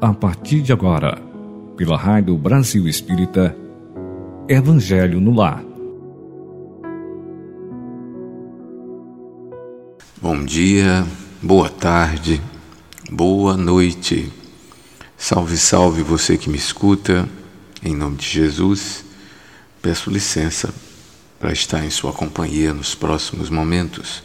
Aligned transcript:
a 0.00 0.12
partir 0.12 0.60
de 0.60 0.72
agora, 0.72 1.18
pela 1.76 1.96
Rádio 1.96 2.36
Brasil 2.36 2.86
Espírita, 2.86 3.56
Evangelho 4.46 5.20
no 5.20 5.34
Lar. 5.34 5.64
Bom 10.20 10.44
dia, 10.44 11.06
boa 11.42 11.70
tarde, 11.70 12.42
boa 13.10 13.56
noite. 13.56 14.30
Salve, 15.16 15.56
salve 15.56 16.02
você 16.02 16.36
que 16.36 16.50
me 16.50 16.58
escuta, 16.58 17.26
em 17.82 17.94
nome 17.96 18.16
de 18.16 18.28
Jesus. 18.28 19.02
Peço 19.80 20.10
licença 20.10 20.74
para 21.40 21.52
estar 21.52 21.84
em 21.84 21.90
sua 21.90 22.12
companhia 22.12 22.74
nos 22.74 22.94
próximos 22.94 23.48
momentos. 23.48 24.22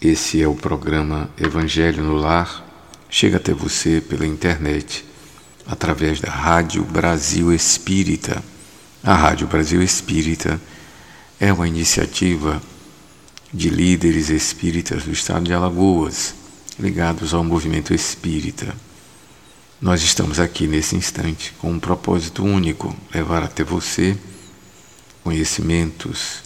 Esse 0.00 0.42
é 0.42 0.48
o 0.48 0.56
programa 0.56 1.30
Evangelho 1.38 2.02
no 2.02 2.16
Lar 2.16 2.71
chega 3.12 3.36
até 3.36 3.52
você 3.52 4.00
pela 4.00 4.26
internet, 4.26 5.04
através 5.66 6.18
da 6.18 6.30
Rádio 6.30 6.82
Brasil 6.82 7.52
Espírita. 7.52 8.42
A 9.04 9.14
Rádio 9.14 9.46
Brasil 9.46 9.82
Espírita 9.82 10.58
é 11.38 11.52
uma 11.52 11.68
iniciativa 11.68 12.60
de 13.52 13.68
líderes 13.68 14.30
espíritas 14.30 15.04
do 15.04 15.12
estado 15.12 15.44
de 15.44 15.52
Alagoas, 15.52 16.34
ligados 16.80 17.34
ao 17.34 17.44
movimento 17.44 17.92
espírita. 17.92 18.74
Nós 19.78 20.02
estamos 20.02 20.40
aqui 20.40 20.66
nesse 20.66 20.96
instante 20.96 21.52
com 21.58 21.70
um 21.70 21.78
propósito 21.78 22.42
único: 22.42 22.96
levar 23.12 23.42
até 23.42 23.62
você 23.62 24.16
conhecimentos 25.22 26.42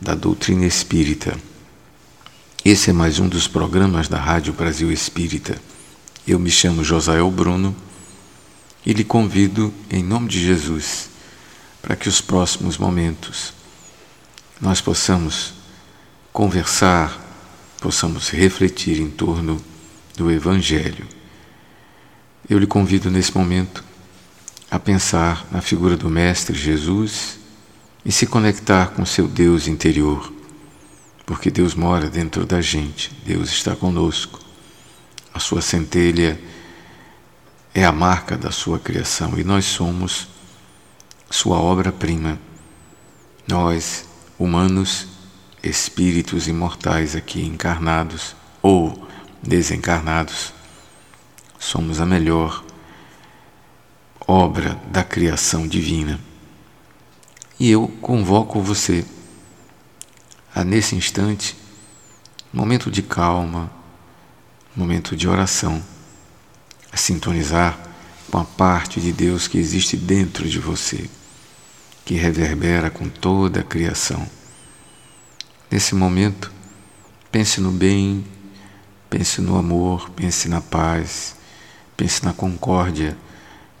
da 0.00 0.14
doutrina 0.14 0.64
espírita. 0.64 1.36
Esse 2.64 2.90
é 2.90 2.92
mais 2.92 3.18
um 3.18 3.28
dos 3.28 3.48
programas 3.48 4.06
da 4.06 4.18
Rádio 4.18 4.52
Brasil 4.52 4.92
Espírita 4.92 5.60
eu 6.30 6.38
me 6.38 6.50
chamo 6.50 6.84
Josael 6.84 7.30
Bruno 7.30 7.74
e 8.84 8.92
lhe 8.92 9.04
convido, 9.04 9.72
em 9.90 10.02
nome 10.02 10.28
de 10.28 10.44
Jesus, 10.44 11.08
para 11.80 11.96
que 11.96 12.08
os 12.08 12.20
próximos 12.20 12.76
momentos 12.76 13.54
nós 14.60 14.80
possamos 14.80 15.54
conversar, 16.32 17.18
possamos 17.80 18.28
refletir 18.28 19.00
em 19.00 19.08
torno 19.08 19.58
do 20.16 20.30
Evangelho. 20.30 21.06
Eu 22.48 22.58
lhe 22.58 22.66
convido 22.66 23.10
nesse 23.10 23.36
momento 23.36 23.82
a 24.70 24.78
pensar 24.78 25.46
na 25.50 25.62
figura 25.62 25.96
do 25.96 26.10
Mestre 26.10 26.58
Jesus 26.58 27.38
e 28.04 28.12
se 28.12 28.26
conectar 28.26 28.88
com 28.90 29.06
seu 29.06 29.26
Deus 29.26 29.66
interior, 29.66 30.30
porque 31.24 31.50
Deus 31.50 31.74
mora 31.74 32.10
dentro 32.10 32.44
da 32.44 32.60
gente, 32.60 33.10
Deus 33.24 33.48
está 33.48 33.74
conosco. 33.74 34.47
A 35.38 35.40
sua 35.40 35.62
centelha 35.62 36.36
é 37.72 37.84
a 37.84 37.92
marca 37.92 38.36
da 38.36 38.50
sua 38.50 38.76
criação 38.76 39.38
e 39.38 39.44
nós 39.44 39.66
somos 39.66 40.26
sua 41.30 41.58
obra-prima. 41.58 42.40
Nós, 43.46 44.04
humanos, 44.36 45.06
espíritos 45.62 46.48
imortais 46.48 47.14
aqui 47.14 47.40
encarnados 47.40 48.34
ou 48.60 49.06
desencarnados, 49.40 50.52
somos 51.56 52.00
a 52.00 52.04
melhor 52.04 52.64
obra 54.26 54.74
da 54.90 55.04
criação 55.04 55.68
divina. 55.68 56.18
E 57.60 57.70
eu 57.70 57.86
convoco 58.02 58.60
você 58.60 59.06
a, 60.52 60.64
nesse 60.64 60.96
instante, 60.96 61.56
momento 62.52 62.90
de 62.90 63.02
calma, 63.02 63.77
momento 64.78 65.16
de 65.16 65.28
oração, 65.28 65.82
a 66.92 66.96
sintonizar 66.96 67.76
com 68.30 68.38
a 68.38 68.44
parte 68.44 69.00
de 69.00 69.12
Deus 69.12 69.48
que 69.48 69.58
existe 69.58 69.96
dentro 69.96 70.48
de 70.48 70.60
você, 70.60 71.10
que 72.04 72.14
reverbera 72.14 72.88
com 72.88 73.08
toda 73.08 73.60
a 73.60 73.64
criação. 73.64 74.24
Nesse 75.68 75.96
momento, 75.96 76.52
pense 77.32 77.60
no 77.60 77.72
bem, 77.72 78.24
pense 79.10 79.40
no 79.40 79.58
amor, 79.58 80.10
pense 80.10 80.48
na 80.48 80.60
paz, 80.60 81.34
pense 81.96 82.24
na 82.24 82.32
concórdia, 82.32 83.18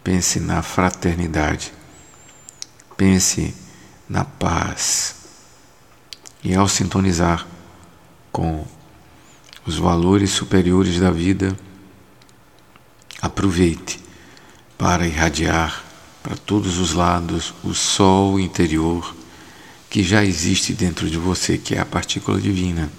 pense 0.02 0.40
na 0.40 0.62
fraternidade, 0.62 1.72
pense 2.96 3.54
na 4.08 4.24
paz. 4.24 5.14
E 6.42 6.56
ao 6.56 6.68
sintonizar 6.68 7.46
com 8.32 8.66
os 9.68 9.76
valores 9.76 10.30
superiores 10.30 10.98
da 10.98 11.10
vida, 11.10 11.54
aproveite 13.20 14.00
para 14.78 15.06
irradiar 15.06 15.84
para 16.22 16.34
todos 16.34 16.78
os 16.78 16.94
lados 16.94 17.52
o 17.62 17.74
sol 17.74 18.40
interior 18.40 19.14
que 19.90 20.02
já 20.02 20.24
existe 20.24 20.72
dentro 20.72 21.10
de 21.10 21.18
você, 21.18 21.58
que 21.58 21.74
é 21.74 21.80
a 21.80 21.84
partícula 21.84 22.40
divina, 22.40 22.90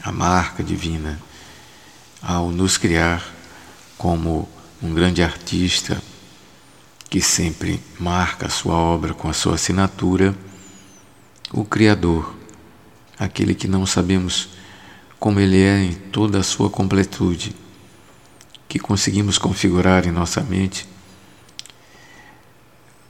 a 0.00 0.12
marca 0.12 0.62
divina, 0.62 1.20
ao 2.22 2.52
nos 2.52 2.78
criar 2.78 3.24
como 3.98 4.48
um 4.80 4.94
grande 4.94 5.20
artista 5.20 6.00
que 7.10 7.20
sempre 7.20 7.82
marca 7.98 8.46
a 8.46 8.50
sua 8.50 8.74
obra 8.74 9.12
com 9.12 9.28
a 9.28 9.32
sua 9.32 9.56
assinatura, 9.56 10.32
o 11.52 11.64
Criador, 11.64 12.36
aquele 13.18 13.52
que 13.52 13.66
não 13.66 13.84
sabemos 13.84 14.54
como 15.18 15.40
Ele 15.40 15.60
é 15.60 15.84
em 15.84 15.94
toda 15.94 16.38
a 16.38 16.42
sua 16.42 16.70
completude, 16.70 17.54
que 18.68 18.78
conseguimos 18.78 19.38
configurar 19.38 20.06
em 20.06 20.12
nossa 20.12 20.40
mente 20.42 20.86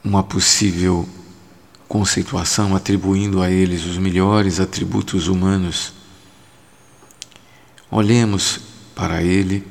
uma 0.04 0.22
possível 0.22 1.08
conceituação 1.88 2.76
atribuindo 2.76 3.42
a 3.42 3.50
eles 3.50 3.84
os 3.84 3.98
melhores 3.98 4.60
atributos 4.60 5.28
humanos. 5.28 5.92
Olhemos 7.90 8.60
para 8.94 9.22
Ele, 9.22 9.66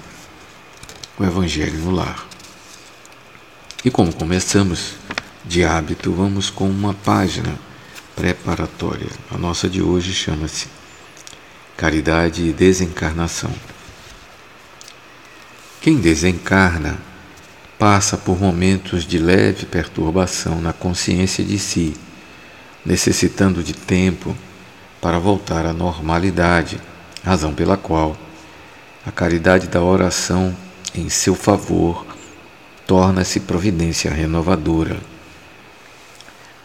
o 1.18 1.24
Evangelho 1.24 1.80
no 1.80 1.92
Lar. 1.92 2.28
E 3.86 3.90
como 3.90 4.14
começamos 4.14 4.96
de 5.46 5.64
hábito, 5.64 6.12
vamos 6.12 6.50
com 6.50 6.70
uma 6.70 6.94
página 6.94 7.58
preparatória. 8.14 9.08
A 9.32 9.38
nossa 9.38 9.70
de 9.70 9.82
hoje 9.82 10.14
chama-se 10.14 10.68
Caridade 11.78 12.44
e 12.44 12.52
Desencarnação. 12.52 13.52
Quem 15.80 15.98
desencarna 15.98 17.00
passa 17.80 18.18
por 18.18 18.40
momentos 18.40 19.06
de 19.06 19.18
leve 19.18 19.66
perturbação 19.66 20.62
na 20.62 20.74
consciência 20.74 21.44
de 21.44 21.58
si, 21.58 21.96
necessitando 22.86 23.64
de 23.64 23.74
tempo 23.74 24.36
para 25.00 25.18
voltar 25.18 25.66
à 25.66 25.74
normalidade 25.74 26.80
razão 27.24 27.54
pela 27.54 27.78
qual 27.78 28.18
a 29.06 29.12
caridade 29.12 29.68
da 29.68 29.82
oração 29.82 30.56
em 30.94 31.10
seu 31.10 31.36
favor 31.36 32.06
torna-se 32.86 33.40
providência 33.40 34.12
renovadora. 34.12 35.00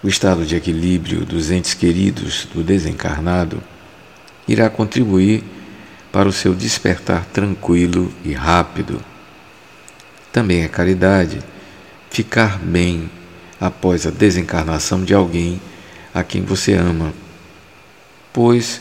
O 0.02 0.08
estado 0.08 0.44
de 0.44 0.56
equilíbrio 0.56 1.24
dos 1.24 1.50
entes 1.50 1.74
queridos 1.74 2.46
do 2.52 2.62
desencarnado 2.62 3.62
irá 4.46 4.68
contribuir 4.68 5.42
para 6.12 6.28
o 6.28 6.32
seu 6.32 6.54
despertar 6.54 7.24
tranquilo 7.26 8.12
e 8.24 8.32
rápido. 8.32 9.00
Também 10.32 10.62
é 10.62 10.68
caridade 10.68 11.38
ficar 12.10 12.58
bem 12.58 13.10
após 13.60 14.06
a 14.06 14.10
desencarnação 14.10 15.04
de 15.04 15.14
alguém 15.14 15.60
a 16.14 16.22
quem 16.22 16.42
você 16.42 16.74
ama, 16.74 17.12
pois 18.32 18.80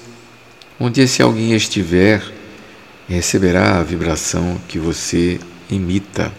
onde 0.80 1.02
esse 1.02 1.22
alguém 1.22 1.54
estiver, 1.54 2.24
receberá 3.08 3.80
a 3.80 3.84
vibração 3.84 4.60
que 4.68 4.78
você 4.78 5.40
imita. 5.70 6.32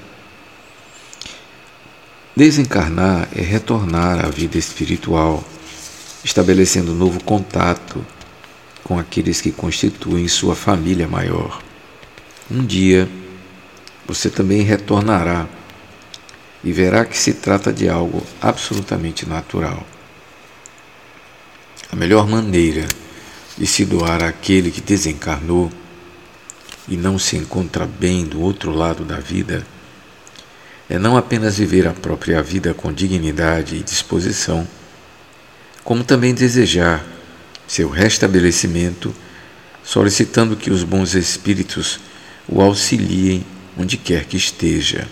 Desencarnar 2.35 3.29
é 3.35 3.41
retornar 3.41 4.25
à 4.25 4.29
vida 4.29 4.59
espiritual, 4.59 5.43
estabelecendo 6.23 6.93
novo 6.93 7.23
contato 7.25 8.05
com 8.85 8.99
aqueles 8.99 9.41
que 9.41 9.51
constituem 9.51 10.29
sua 10.29 10.55
família 10.55 11.09
maior. 11.09 11.63
Um 12.51 12.65
dia, 12.65 13.09
você 14.07 14.29
também 14.29 14.63
retornará 14.63 15.49
e 16.63 16.73
verá 16.73 17.05
que 17.05 17.17
se 17.17 17.33
trata 17.33 17.73
de 17.73 17.89
algo 17.89 18.23
absolutamente 18.41 19.27
natural. 19.27 19.85
A 21.91 21.97
melhor 21.97 22.29
maneira 22.29 22.87
de 23.57 23.67
se 23.67 23.85
doar 23.85 24.23
àquele 24.23 24.71
que 24.71 24.81
desencarnou 24.81 25.71
e 26.89 26.97
não 26.97 27.19
se 27.19 27.37
encontra 27.37 27.87
bem 27.87 28.25
do 28.25 28.41
outro 28.41 28.71
lado 28.71 29.05
da 29.05 29.19
vida 29.19 29.67
é 30.89 30.99
não 30.99 31.17
apenas 31.17 31.59
viver 31.59 31.87
a 31.87 31.93
própria 31.93 32.43
vida 32.43 32.73
com 32.73 32.93
dignidade 32.93 33.77
e 33.77 33.83
disposição, 33.83 34.67
como 35.83 36.05
também 36.05 36.33
desejar 36.33 37.05
seu 37.67 37.89
restabelecimento, 37.89 39.13
solicitando 39.83 40.57
que 40.57 40.71
os 40.71 40.85
bons 40.85 41.15
espíritos 41.15 41.99
o 42.49 42.63
auxiliem 42.63 43.45
onde 43.77 43.97
quer 43.97 44.25
que 44.25 44.37
esteja. 44.37 45.09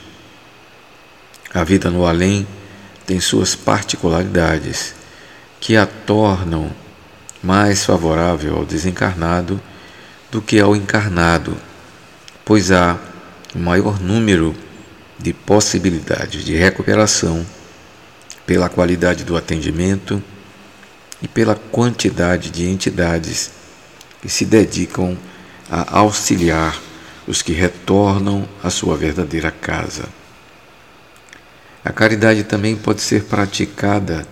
A 1.53 1.65
vida 1.65 1.91
no 1.91 2.07
além 2.07 2.47
tem 3.05 3.21
suas 3.21 3.55
particularidades 3.57 4.95
que 5.61 5.77
a 5.77 5.87
tornam 5.87 6.71
mais 7.45 7.85
favorável 7.85 8.57
ao 8.57 8.65
desencarnado 8.65 9.61
do 10.33 10.41
que 10.41 10.59
ao 10.59 10.75
encarnado, 10.75 11.55
pois 12.45 12.73
há 12.73 12.99
um 13.55 13.61
maior 13.61 14.01
número 14.01 14.55
de 15.19 15.35
possibilidades 15.35 16.43
de 16.43 16.57
recuperação 16.57 17.45
pela 18.47 18.69
qualidade 18.69 19.25
do 19.25 19.37
atendimento 19.37 20.23
e 21.23 21.29
pela 21.29 21.55
quantidade 21.55 22.51
de 22.51 22.67
entidades 22.67 23.51
que 24.23 24.29
se 24.29 24.47
dedicam 24.47 25.17
a 25.71 25.99
auxiliar 25.99 26.81
os 27.27 27.43
que 27.43 27.53
retornam 27.53 28.49
à 28.63 28.71
sua 28.71 28.97
verdadeira 28.97 29.51
casa. 29.51 30.05
A 31.85 31.93
caridade 31.93 32.45
também 32.45 32.75
pode 32.75 33.03
ser 33.03 33.25
praticada 33.25 34.27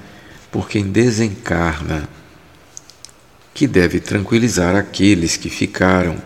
por 0.50 0.68
quem 0.68 0.84
desencarna, 0.84 2.08
que 3.54 3.66
deve 3.66 4.00
tranquilizar 4.00 4.74
aqueles 4.74 5.36
que 5.36 5.50
ficaram, 5.50 6.16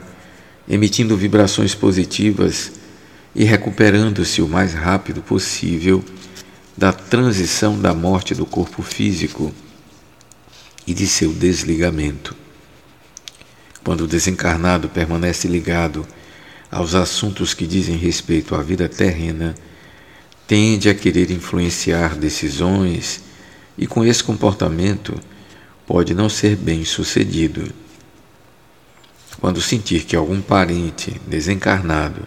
emitindo 0.68 1.16
vibrações 1.16 1.74
positivas 1.74 2.72
e 3.34 3.44
recuperando-se 3.44 4.40
o 4.40 4.48
mais 4.48 4.72
rápido 4.72 5.22
possível 5.22 6.04
da 6.76 6.92
transição 6.92 7.78
da 7.78 7.94
morte 7.94 8.34
do 8.34 8.46
corpo 8.46 8.82
físico 8.82 9.52
e 10.86 10.94
de 10.94 11.06
seu 11.06 11.32
desligamento. 11.32 12.36
Quando 13.82 14.02
o 14.02 14.06
desencarnado 14.06 14.88
permanece 14.88 15.48
ligado 15.48 16.06
aos 16.70 16.94
assuntos 16.94 17.54
que 17.54 17.66
dizem 17.66 17.96
respeito 17.96 18.54
à 18.54 18.62
vida 18.62 18.88
terrena, 18.88 19.54
tende 20.46 20.88
a 20.88 20.94
querer 20.94 21.30
influenciar 21.30 22.14
decisões 22.14 23.20
e, 23.78 23.86
com 23.86 24.04
esse 24.04 24.22
comportamento, 24.22 25.18
pode 25.86 26.14
não 26.14 26.28
ser 26.28 26.56
bem 26.56 26.84
sucedido. 26.84 27.72
Quando 29.40 29.60
sentir 29.60 30.04
que 30.04 30.16
algum 30.16 30.40
parente 30.40 31.20
desencarnado 31.26 32.26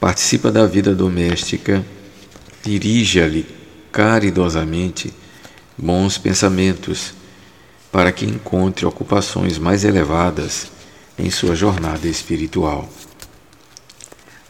participa 0.00 0.50
da 0.50 0.66
vida 0.66 0.94
doméstica, 0.94 1.84
dirija-lhe 2.64 3.46
caridosamente 3.92 5.12
bons 5.76 6.18
pensamentos 6.18 7.14
para 7.92 8.10
que 8.10 8.24
encontre 8.24 8.86
ocupações 8.86 9.58
mais 9.58 9.84
elevadas 9.84 10.72
em 11.18 11.30
sua 11.30 11.54
jornada 11.54 12.08
espiritual. 12.08 12.88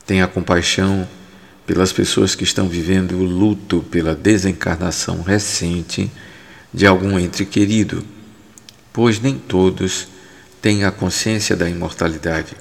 Tenha 0.06 0.26
compaixão 0.28 1.08
pelas 1.66 1.92
pessoas 1.92 2.34
que 2.34 2.44
estão 2.44 2.68
vivendo 2.68 3.12
o 3.12 3.24
luto 3.24 3.84
pela 3.90 4.14
desencarnação 4.14 5.22
recente 5.22 6.10
de 6.72 6.86
algum 6.86 7.18
ente 7.18 7.44
querido, 7.44 8.04
pois 8.92 9.20
nem 9.20 9.38
todos 9.38 10.08
têm 10.60 10.84
a 10.84 10.92
consciência 10.92 11.56
da 11.56 11.68
imortalidade 11.68 12.54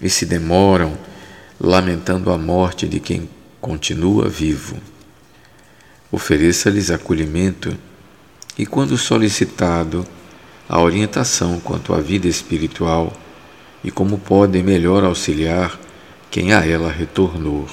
e 0.00 0.08
se 0.08 0.24
demoram 0.24 0.96
lamentando 1.60 2.32
a 2.32 2.38
morte 2.38 2.88
de 2.88 2.98
quem 2.98 3.28
continua 3.60 4.28
vivo. 4.28 4.78
Ofereça-lhes 6.10 6.90
acolhimento 6.90 7.76
e, 8.58 8.64
quando 8.64 8.96
solicitado, 8.96 10.06
a 10.68 10.80
orientação 10.80 11.60
quanto 11.60 11.92
à 11.92 12.00
vida 12.00 12.26
espiritual 12.26 13.12
e 13.84 13.90
como 13.90 14.18
podem 14.18 14.62
melhor 14.62 15.04
auxiliar 15.04 15.78
quem 16.30 16.52
a 16.52 16.64
ela 16.64 16.90
retornou. 16.90 17.68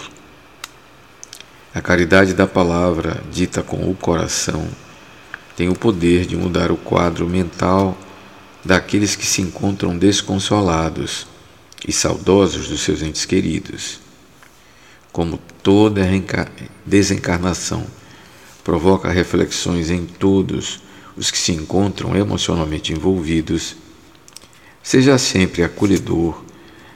A 1.73 1.81
caridade 1.81 2.33
da 2.33 2.47
palavra, 2.47 3.21
dita 3.31 3.61
com 3.61 3.89
o 3.89 3.95
coração, 3.95 4.67
tem 5.57 5.67
o 5.69 5.75
poder 5.75 6.27
de 6.27 6.37
mudar 6.37 6.71
o 6.71 6.77
quadro 6.77 7.27
mental 7.27 7.97
daqueles 8.63 9.15
que 9.15 9.25
se 9.25 9.41
encontram 9.41 9.97
desconsolados 9.97 11.25
e 11.85 11.91
saudosos 11.91 12.67
dos 12.67 12.81
seus 12.81 13.01
entes 13.01 13.25
queridos. 13.25 13.99
Como 15.11 15.39
toda 15.63 16.07
desencarnação 16.85 17.87
provoca 18.63 19.09
reflexões 19.09 19.89
em 19.89 20.05
todos 20.05 20.79
os 21.17 21.31
que 21.31 21.37
se 21.39 21.53
encontram 21.53 22.15
emocionalmente 22.15 22.93
envolvidos, 22.93 23.75
seja 24.83 25.17
sempre 25.17 25.63
acolhedor 25.63 26.45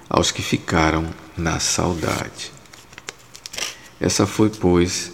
aos 0.07 0.29
que 0.29 0.43
ficaram 0.43 1.07
na 1.35 1.59
saudade. 1.59 2.51
Essa 3.99 4.27
foi, 4.27 4.49
pois, 4.49 5.11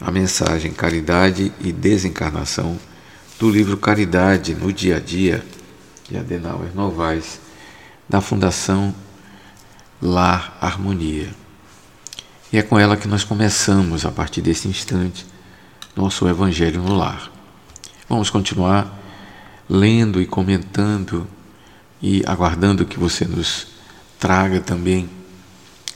a 0.00 0.10
mensagem 0.10 0.72
Caridade 0.72 1.52
e 1.60 1.72
Desencarnação 1.72 2.78
do 3.38 3.50
livro 3.50 3.76
Caridade 3.76 4.54
no 4.54 4.72
Dia 4.72 4.96
a 4.96 5.00
Dia 5.00 5.44
de 6.08 6.16
Adenauer 6.16 6.74
Novaes, 6.74 7.40
da 8.08 8.20
Fundação 8.20 8.94
Lar 10.00 10.56
Harmonia. 10.60 11.34
E 12.52 12.58
é 12.58 12.62
com 12.62 12.78
ela 12.78 12.96
que 12.96 13.08
nós 13.08 13.24
começamos, 13.24 14.06
a 14.06 14.10
partir 14.10 14.40
desse 14.40 14.68
instante, 14.68 15.26
nosso 15.96 16.28
Evangelho 16.28 16.80
no 16.80 16.94
Lar. 16.94 17.30
Vamos 18.08 18.30
continuar 18.30 18.96
lendo 19.68 20.22
e 20.22 20.26
comentando 20.26 21.26
e 22.00 22.22
aguardando 22.24 22.86
que 22.86 22.98
você 22.98 23.24
nos 23.24 23.66
traga 24.18 24.60
também, 24.60 25.08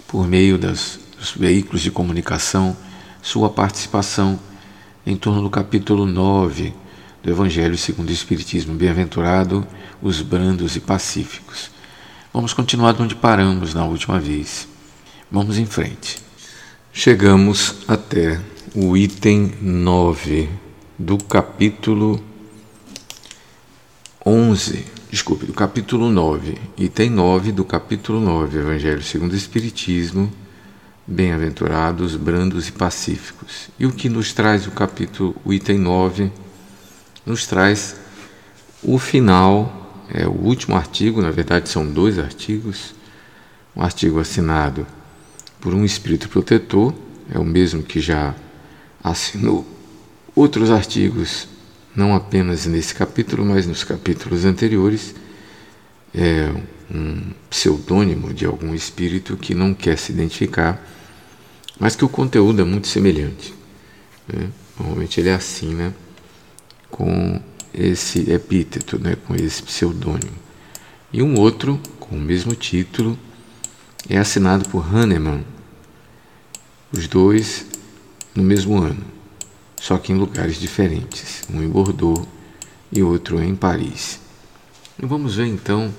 por 0.09 0.26
meio 0.26 0.59
das, 0.59 0.99
dos 1.16 1.30
veículos 1.33 1.83
de 1.83 1.90
comunicação, 1.90 2.76
sua 3.23 3.50
participação 3.50 4.39
em 5.07 5.17
torno 5.17 5.43
do 5.43 5.50
capítulo 5.50 6.07
9 6.07 6.73
do 7.23 7.31
Evangelho 7.31 7.77
segundo 7.77 8.09
o 8.09 8.12
Espiritismo. 8.12 8.75
Bem-aventurado 8.75 9.67
os 10.03 10.23
brandos 10.23 10.77
e 10.77 10.81
pacíficos. 10.81 11.71
Vamos 12.33 12.53
continuar 12.53 12.93
de 12.93 13.03
onde 13.03 13.15
paramos 13.15 13.75
na 13.75 13.85
última 13.85 14.19
vez. 14.19 14.69
Vamos 15.31 15.59
em 15.59 15.67
frente. 15.67 16.19
Chegamos 16.93 17.77
até 17.87 18.41
o 18.75 18.97
item 18.97 19.53
9 19.61 20.49
do 20.99 21.19
capítulo 21.19 22.23
11, 24.25 24.85
desculpe, 25.11 25.47
do 25.47 25.53
capítulo 25.53 26.11
9, 26.11 26.59
item 26.77 27.11
9 27.11 27.53
do 27.53 27.65
capítulo 27.65 28.21
9, 28.21 28.59
Evangelho 28.59 29.03
segundo 29.03 29.33
o 29.33 29.37
Espiritismo, 29.37 30.31
bem-aventurados, 31.11 32.17
brandos 32.17 32.69
e 32.69 32.73
pacíficos. 32.73 33.69
E 33.79 33.85
o 33.85 33.93
que 33.93 34.09
nos 34.09 34.33
traz 34.33 34.67
o 34.67 34.71
capítulo, 34.71 35.37
o 35.45 35.52
item 35.52 35.79
9, 35.79 36.31
nos 37.26 37.47
traz 37.47 37.97
o 38.83 38.99
final, 38.99 40.07
é 40.09 40.26
o 40.26 40.33
último 40.33 40.76
artigo, 40.76 41.21
na 41.21 41.31
verdade 41.31 41.69
são 41.69 41.87
dois 41.87 42.19
artigos, 42.19 42.95
um 43.76 43.83
artigo 43.83 44.19
assinado 44.19 44.87
por 45.61 45.75
um 45.75 45.85
espírito 45.85 46.29
protetor 46.29 46.95
é 47.33 47.38
o 47.38 47.45
mesmo 47.45 47.83
que 47.83 48.00
já 48.00 48.35
assinou 49.02 49.64
outros 50.35 50.71
artigos, 50.71 51.47
não 51.95 52.14
apenas 52.14 52.67
nesse 52.67 52.95
capítulo, 52.95 53.45
mas 53.45 53.67
nos 53.67 53.85
capítulos 53.85 54.45
anteriores. 54.45 55.14
É 56.12 56.52
um 56.93 57.33
pseudônimo 57.49 58.35
de 58.35 58.45
algum 58.45 58.75
espírito 58.75 59.37
que 59.37 59.55
não 59.55 59.73
quer 59.73 59.97
se 59.97 60.11
identificar, 60.11 60.85
mas 61.80 61.96
que 61.96 62.04
o 62.04 62.08
conteúdo 62.08 62.60
é 62.60 62.64
muito 62.64 62.87
semelhante. 62.87 63.54
Né? 64.28 64.50
Normalmente 64.78 65.18
ele 65.18 65.30
é 65.30 65.34
assim, 65.34 65.75
né? 65.75 65.92
com 66.90 67.40
esse 67.72 68.30
epíteto, 68.30 68.99
né? 68.99 69.16
com 69.26 69.34
esse 69.34 69.62
pseudônimo. 69.62 70.38
E 71.12 71.22
um 71.22 71.40
outro, 71.40 71.80
com 71.99 72.14
o 72.14 72.20
mesmo 72.20 72.54
título, 72.54 73.18
é 74.08 74.18
assinado 74.18 74.68
por 74.68 74.84
Hahnemann, 74.94 75.44
os 76.92 77.08
dois 77.08 77.66
no 78.34 78.42
mesmo 78.42 78.80
ano, 78.80 79.04
só 79.80 79.99
que 79.99 80.12
em 80.12 80.16
lugares 80.16 80.58
diferentes, 80.58 81.42
um 81.52 81.62
em 81.62 81.68
Bordeaux 81.68 82.26
e 82.92 83.02
outro 83.02 83.42
em 83.42 83.54
Paris. 83.54 84.20
Vamos 84.99 85.37
ver 85.37 85.46
então 85.46 85.92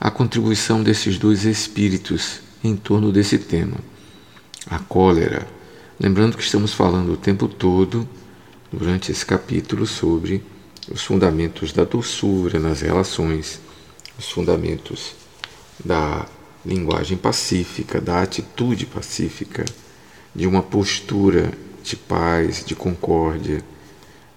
a 0.00 0.10
contribuição 0.10 0.82
desses 0.82 1.18
dois 1.18 1.44
espíritos 1.44 2.40
em 2.62 2.76
torno 2.76 3.12
desse 3.12 3.38
tema, 3.38 3.76
a 4.70 4.78
cólera. 4.78 5.46
Lembrando 5.98 6.36
que 6.36 6.42
estamos 6.42 6.72
falando 6.72 7.12
o 7.12 7.16
tempo 7.16 7.48
todo, 7.48 8.08
durante 8.72 9.10
esse 9.10 9.24
capítulo, 9.24 9.86
sobre 9.86 10.44
os 10.90 11.02
fundamentos 11.02 11.72
da 11.72 11.84
doçura 11.84 12.58
nas 12.58 12.80
relações, 12.80 13.60
os 14.18 14.30
fundamentos 14.30 15.14
da 15.84 16.26
linguagem 16.64 17.16
pacífica, 17.16 18.00
da 18.00 18.22
atitude 18.22 18.86
pacífica, 18.86 19.64
de 20.34 20.46
uma 20.46 20.62
postura 20.62 21.52
de 21.82 21.96
paz, 21.96 22.64
de 22.64 22.74
concórdia. 22.74 23.64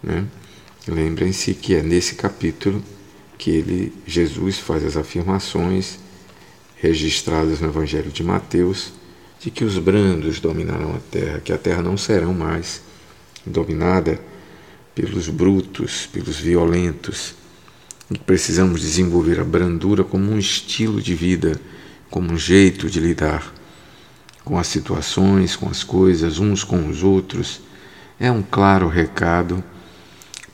Né? 0.02 0.26
Lembrem-se 0.88 1.54
que 1.54 1.76
é 1.76 1.84
nesse 1.84 2.16
capítulo 2.16 2.84
que 3.38 3.52
ele, 3.52 3.94
Jesus 4.06 4.58
faz 4.60 4.84
as 4.84 4.96
afirmações 4.96 6.00
registradas 6.76 7.60
no 7.60 7.68
Evangelho 7.68 8.12
de 8.12 8.24
Mateus 8.24 8.94
de 9.42 9.50
que 9.50 9.66
os 9.66 9.78
brandos 9.80 10.40
dominarão 10.40 10.96
a 10.96 11.00
terra, 11.00 11.40
que 11.40 11.52
a 11.52 11.58
terra 11.58 11.82
não 11.82 11.98
será 11.98 12.28
mais 12.28 12.82
dominada 13.44 14.20
pelos 14.94 15.28
brutos, 15.30 16.06
pelos 16.06 16.38
violentos. 16.38 17.34
E 18.12 18.20
precisamos 18.20 18.82
desenvolver 18.82 19.40
a 19.40 19.44
brandura 19.44 20.04
como 20.04 20.32
um 20.32 20.38
estilo 20.38 21.02
de 21.02 21.16
vida, 21.16 21.60
como 22.10 22.32
um 22.32 22.38
jeito 22.38 22.88
de 22.88 23.00
lidar 23.00 23.52
com 24.46 24.60
as 24.60 24.68
situações, 24.68 25.56
com 25.56 25.68
as 25.70 25.84
coisas, 25.84 26.38
uns 26.38 26.64
com 26.64 26.88
os 26.88 27.02
outros. 27.02 27.62
É 28.20 28.32
um 28.32 28.44
claro 28.44 28.88
recado 28.88 29.64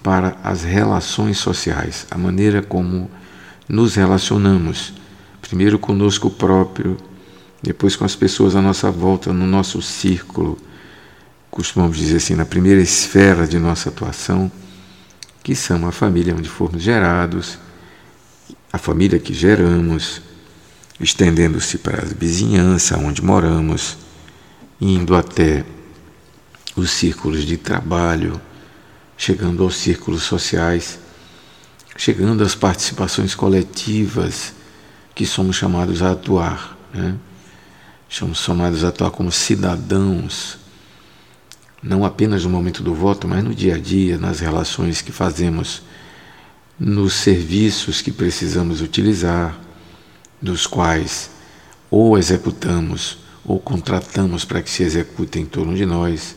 para 0.01 0.37
as 0.41 0.63
relações 0.63 1.37
sociais, 1.39 2.07
a 2.09 2.17
maneira 2.17 2.61
como 2.61 3.11
nos 3.67 3.95
relacionamos, 3.95 4.93
primeiro 5.41 5.77
conosco 5.77 6.29
próprio, 6.29 6.95
depois 7.61 7.95
com 7.95 8.05
as 8.05 8.15
pessoas 8.15 8.55
à 8.55 8.61
nossa 8.61 8.91
volta, 8.91 9.33
no 9.33 9.47
nosso 9.47 9.81
círculo, 9.81 10.57
costumamos 11.49 11.97
dizer 11.97 12.17
assim, 12.17 12.35
na 12.35 12.45
primeira 12.45 12.81
esfera 12.81 13.47
de 13.47 13.57
nossa 13.57 13.89
atuação, 13.89 14.51
que 15.43 15.55
são 15.55 15.87
a 15.87 15.91
família 15.91 16.35
onde 16.35 16.49
fomos 16.49 16.81
gerados, 16.81 17.57
a 18.71 18.77
família 18.77 19.17
que 19.17 19.33
geramos, 19.33 20.21
estendendo-se 20.99 21.77
para 21.77 22.03
a 22.03 22.05
vizinhança 22.05 22.97
onde 22.97 23.23
moramos, 23.23 23.97
indo 24.79 25.15
até 25.15 25.65
os 26.75 26.91
círculos 26.91 27.43
de 27.43 27.57
trabalho, 27.57 28.39
chegando 29.17 29.63
aos 29.63 29.77
círculos 29.77 30.23
sociais, 30.23 30.99
chegando 31.95 32.43
às 32.43 32.53
participações 32.53 33.33
coletivas 33.33 34.53
que 35.15 35.25
somos 35.25 35.55
chamados 35.55 36.03
a 36.03 36.11
atuar. 36.11 36.77
Né? 36.93 37.15
Somos 38.09 38.39
chamados 38.39 38.83
a 38.83 38.87
atuar 38.87 39.11
como 39.11 39.31
cidadãos, 39.31 40.57
não 41.83 42.05
apenas 42.05 42.43
no 42.43 42.49
momento 42.49 42.81
do 42.81 42.93
voto, 42.93 43.27
mas 43.27 43.43
no 43.43 43.53
dia 43.53 43.75
a 43.75 43.77
dia, 43.77 44.17
nas 44.17 44.39
relações 44.39 45.01
que 45.01 45.11
fazemos, 45.11 45.81
nos 46.79 47.13
serviços 47.13 48.01
que 48.01 48.11
precisamos 48.11 48.81
utilizar, 48.81 49.59
dos 50.41 50.65
quais 50.67 51.29
ou 51.89 52.17
executamos 52.17 53.17
ou 53.43 53.59
contratamos 53.59 54.45
para 54.45 54.61
que 54.61 54.69
se 54.69 54.83
executem 54.83 55.43
em 55.43 55.45
torno 55.45 55.75
de 55.75 55.85
nós. 55.85 56.35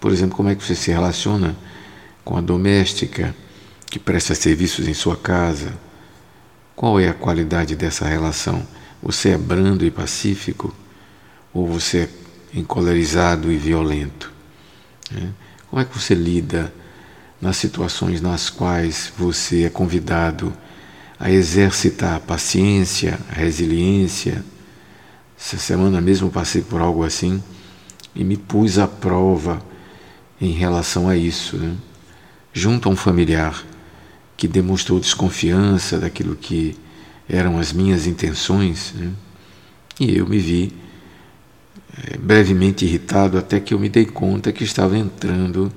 Por 0.00 0.12
exemplo, 0.12 0.36
como 0.36 0.48
é 0.48 0.54
que 0.54 0.64
você 0.64 0.74
se 0.74 0.90
relaciona 0.90 1.56
com 2.24 2.36
a 2.36 2.40
doméstica 2.40 3.34
que 3.86 3.98
presta 3.98 4.34
serviços 4.34 4.88
em 4.88 4.94
sua 4.94 5.16
casa? 5.16 5.72
Qual 6.74 6.98
é 6.98 7.08
a 7.08 7.14
qualidade 7.14 7.76
dessa 7.76 8.06
relação? 8.06 8.66
Você 9.02 9.30
é 9.30 9.38
brando 9.38 9.84
e 9.84 9.90
pacífico 9.90 10.74
ou 11.56 11.66
você 11.66 12.08
é 12.54 12.58
encolerizado 12.58 13.50
e 13.50 13.56
violento? 13.56 14.32
Né? 15.10 15.32
Como 15.68 15.80
é 15.80 15.84
que 15.84 15.98
você 15.98 16.14
lida 16.14 16.72
nas 17.40 17.56
situações 17.56 18.20
nas 18.20 18.50
quais 18.50 19.12
você 19.16 19.64
é 19.64 19.70
convidado 19.70 20.52
a 21.18 21.30
exercitar 21.30 22.16
a 22.16 22.20
paciência, 22.20 23.18
a 23.30 23.34
resiliência? 23.34 24.44
Essa 25.38 25.58
semana 25.58 26.00
mesmo 26.00 26.30
passei 26.30 26.62
por 26.62 26.80
algo 26.80 27.04
assim 27.04 27.42
e 28.14 28.24
me 28.24 28.36
pus 28.36 28.78
à 28.78 28.86
prova 28.86 29.62
em 30.40 30.52
relação 30.52 31.08
a 31.08 31.16
isso. 31.16 31.56
Né? 31.56 31.76
junto 32.56 32.88
a 32.88 32.92
um 32.92 32.96
familiar 32.96 33.62
que 34.34 34.48
demonstrou 34.48 34.98
desconfiança 34.98 35.98
daquilo 35.98 36.34
que 36.34 36.74
eram 37.28 37.58
as 37.58 37.70
minhas 37.70 38.06
intenções, 38.06 38.94
né? 38.96 39.12
e 40.00 40.16
eu 40.16 40.26
me 40.26 40.38
vi 40.38 40.72
brevemente 42.20 42.84
irritado 42.84 43.38
até 43.38 43.58
que 43.58 43.72
eu 43.72 43.78
me 43.78 43.88
dei 43.88 44.04
conta 44.04 44.52
que 44.52 44.64
estava 44.64 44.96
entrando 44.96 45.72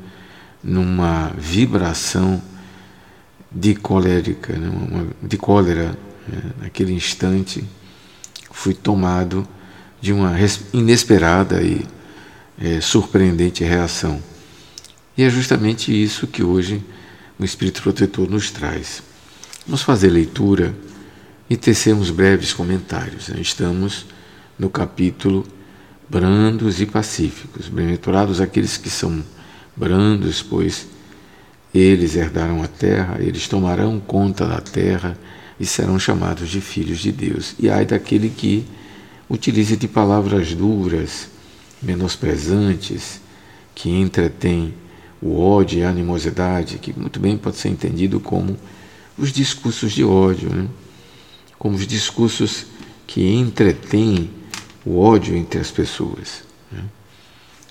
numa 0.63 1.31
vibração 1.38 2.41
de 3.51 3.75
colérica, 3.75 4.53
né? 4.53 4.69
Uma, 4.69 5.07
de 5.21 5.38
cólera. 5.38 5.97
Né? 6.27 6.41
Naquele 6.61 6.93
instante, 6.93 7.63
fui 8.51 8.73
tomado 8.73 9.47
de 10.01 10.13
uma 10.13 10.35
inesperada 10.73 11.61
e 11.61 11.85
é, 12.59 12.81
surpreendente 12.81 13.63
reação. 13.63 14.21
E 15.17 15.23
é 15.23 15.29
justamente 15.29 15.91
isso 15.91 16.27
que 16.27 16.43
hoje 16.43 16.83
o 17.38 17.43
Espírito 17.43 17.81
Protetor 17.81 18.29
nos 18.29 18.51
traz. 18.51 19.01
Vamos 19.65 19.81
fazer 19.81 20.09
leitura 20.09 20.73
e 21.49 21.57
tecemos 21.57 22.11
breves 22.11 22.53
comentários. 22.53 23.29
Né? 23.29 23.39
Estamos 23.41 24.05
no 24.57 24.69
capítulo 24.69 25.45
Brandos 26.09 26.81
e 26.81 26.87
Pacíficos. 26.87 27.67
Bem-aventurados 27.67 28.41
aqueles 28.41 28.77
que 28.77 28.89
são 28.89 29.23
brandos, 29.75 30.41
pois 30.41 30.87
eles 31.71 32.15
herdarão 32.15 32.63
a 32.63 32.67
terra, 32.67 33.17
eles 33.19 33.47
tomarão 33.47 33.99
conta 33.99 34.47
da 34.47 34.59
terra 34.59 35.15
e 35.59 35.67
serão 35.67 35.99
chamados 35.99 36.49
de 36.49 36.61
filhos 36.61 36.97
de 36.97 37.11
Deus. 37.11 37.53
E 37.59 37.69
ai 37.69 37.85
daquele 37.85 38.29
que 38.29 38.65
utilize 39.29 39.77
de 39.77 39.87
palavras 39.87 40.55
duras, 40.55 41.27
menosprezantes, 41.79 43.21
que 43.75 43.91
entretém 43.91 44.73
o 45.21 45.39
ódio 45.39 45.77
e 45.77 45.83
a 45.83 45.89
animosidade, 45.89 46.79
que 46.79 46.91
muito 46.99 47.19
bem 47.19 47.37
pode 47.37 47.57
ser 47.57 47.69
entendido 47.69 48.19
como 48.19 48.57
os 49.15 49.31
discursos 49.31 49.91
de 49.91 50.03
ódio, 50.03 50.49
né? 50.49 50.67
como 51.59 51.75
os 51.75 51.85
discursos 51.85 52.65
que 53.05 53.31
entretêm 53.31 54.38
o 54.89 55.00
ódio 55.00 55.36
entre 55.36 55.62
as 55.62 55.69
pessoas. 55.69 56.41
Né? 56.72 56.84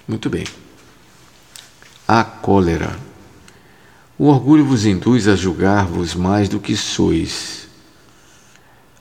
Muito 0.07 0.31
bem. 0.31 0.45
A 2.07 2.23
cólera. 2.23 2.97
O 4.17 4.27
orgulho 4.27 4.65
vos 4.65 4.87
induz 4.87 5.27
a 5.27 5.35
julgar-vos 5.35 6.15
mais 6.15 6.49
do 6.49 6.61
que 6.61 6.77
sois, 6.77 7.67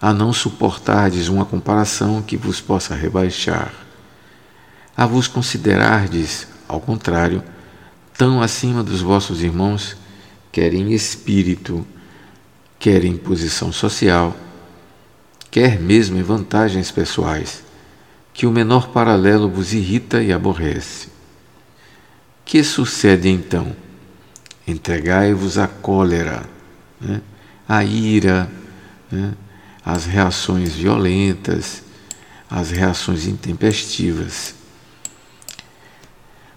a 0.01 0.11
não 0.13 0.33
suportardes 0.33 1.27
uma 1.27 1.45
comparação 1.45 2.21
que 2.23 2.35
vos 2.35 2.59
possa 2.59 2.95
rebaixar, 2.95 3.71
a 4.95 5.05
vos 5.05 5.27
considerardes, 5.27 6.47
ao 6.67 6.81
contrário, 6.81 7.43
tão 8.17 8.41
acima 8.41 8.83
dos 8.83 9.01
vossos 9.01 9.43
irmãos, 9.43 9.95
quer 10.51 10.73
em 10.73 10.91
espírito, 10.91 11.85
quer 12.79 13.05
em 13.05 13.15
posição 13.15 13.71
social, 13.71 14.35
quer 15.49 15.79
mesmo 15.79 16.17
em 16.17 16.23
vantagens 16.23 16.91
pessoais, 16.91 17.66
que 18.37 18.45
o 18.45 18.51
menor 18.51 18.89
paralelo 18.89 19.49
vos 19.49 19.73
irrita 19.73 20.21
e 20.21 20.31
aborrece. 20.31 21.07
Que 22.45 22.63
sucede 22.63 23.27
então? 23.27 23.75
Entregai-vos 24.67 25.57
à 25.57 25.67
cólera, 25.67 26.47
né? 27.01 27.19
à 27.67 27.83
ira, 27.83 28.47
né? 29.11 29.33
às 29.83 30.05
reações 30.05 30.73
violentas, 30.73 31.81
às 32.47 32.69
reações 32.69 33.25
intempestivas 33.25 34.53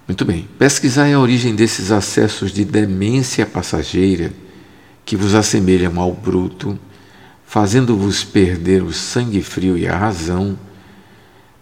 Muito 0.07 0.27
bem. 0.27 0.47
Pesquisai 0.59 1.15
a 1.15 1.19
origem 1.19 1.55
desses 1.55 1.91
acessos 1.91 2.53
de 2.53 2.63
demência 2.63 3.47
passageira 3.47 4.31
que 5.03 5.17
vos 5.17 5.35
assemelham 5.35 5.99
ao 5.99 6.13
bruto, 6.13 6.79
fazendo-vos 7.47 8.23
perder 8.23 8.83
o 8.83 8.93
sangue 8.93 9.41
frio 9.41 9.79
e 9.79 9.89
a 9.89 9.97
razão. 9.97 10.59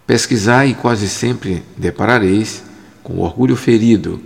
Pesquisai 0.09 0.69
e 0.69 0.73
quase 0.73 1.07
sempre 1.07 1.63
deparareis 1.77 2.63
com 3.03 3.13
o 3.13 3.19
orgulho 3.19 3.55
ferido, 3.55 4.19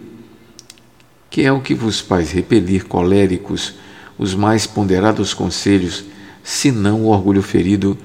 que 1.30 1.42
é 1.42 1.52
o 1.52 1.60
que 1.60 1.76
vos 1.76 2.00
faz 2.00 2.32
repelir 2.32 2.86
coléricos 2.86 3.74
os 4.18 4.34
mais 4.34 4.66
ponderados 4.66 5.34
conselhos, 5.34 6.06
senão 6.42 7.02
o 7.02 7.08
orgulho 7.08 7.42
ferido 7.42 7.98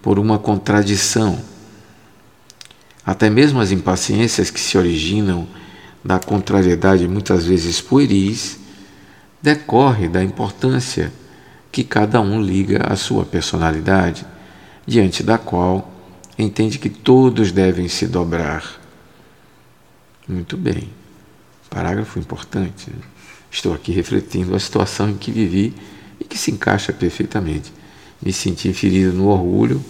por 0.00 0.16
uma 0.20 0.38
contradição. 0.38 1.36
Até 3.04 3.28
mesmo 3.28 3.58
as 3.58 3.72
impaciências 3.72 4.48
que 4.48 4.60
se 4.60 4.78
originam 4.78 5.44
da 6.04 6.20
contrariedade 6.20 7.08
muitas 7.08 7.44
vezes 7.44 7.80
pueris, 7.80 8.60
decorre 9.42 10.06
da 10.06 10.22
importância 10.22 11.12
que 11.72 11.82
cada 11.82 12.20
um 12.20 12.40
liga 12.40 12.84
à 12.86 12.94
sua 12.94 13.24
personalidade, 13.24 14.24
diante 14.86 15.24
da 15.24 15.36
qual 15.36 15.93
entende 16.38 16.78
que 16.78 16.88
todos 16.88 17.52
devem 17.52 17.88
se 17.88 18.06
dobrar. 18.06 18.80
Muito 20.26 20.56
bem, 20.56 20.88
parágrafo 21.70 22.18
importante. 22.18 22.90
Né? 22.90 22.96
Estou 23.50 23.74
aqui 23.74 23.92
refletindo 23.92 24.54
a 24.54 24.60
situação 24.60 25.10
em 25.10 25.16
que 25.16 25.30
vivi 25.30 25.74
e 26.18 26.24
que 26.24 26.38
se 26.38 26.50
encaixa 26.50 26.92
perfeitamente. 26.92 27.72
Me 28.20 28.32
senti 28.32 28.72
ferido 28.72 29.12
no 29.12 29.28
orgulho 29.28 29.84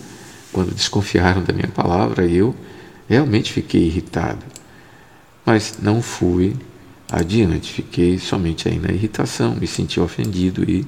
quando 0.53 0.75
desconfiaram 0.75 1.43
da 1.43 1.53
minha 1.53 1.69
palavra 1.69 2.27
e 2.27 2.37
eu 2.37 2.55
realmente 3.09 3.53
fiquei 3.53 3.85
irritado 3.85 4.55
mas 5.45 5.79
não 5.81 6.01
fui 6.01 6.57
adiante, 7.11 7.73
fiquei 7.73 8.19
somente 8.19 8.69
aí 8.69 8.79
na 8.79 8.91
irritação, 8.91 9.55
me 9.55 9.67
senti 9.67 10.01
ofendido 10.01 10.69
e 10.69 10.87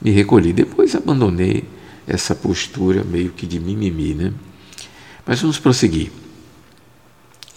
me 0.00 0.10
recolhi. 0.10 0.52
Depois 0.52 0.94
abandonei 0.94 1.64
essa 2.06 2.34
postura 2.34 3.02
meio 3.02 3.30
que 3.30 3.46
de 3.46 3.58
mimimi, 3.58 4.14
né? 4.14 4.32
Mas 5.26 5.40
vamos 5.40 5.58
prosseguir. 5.58 6.12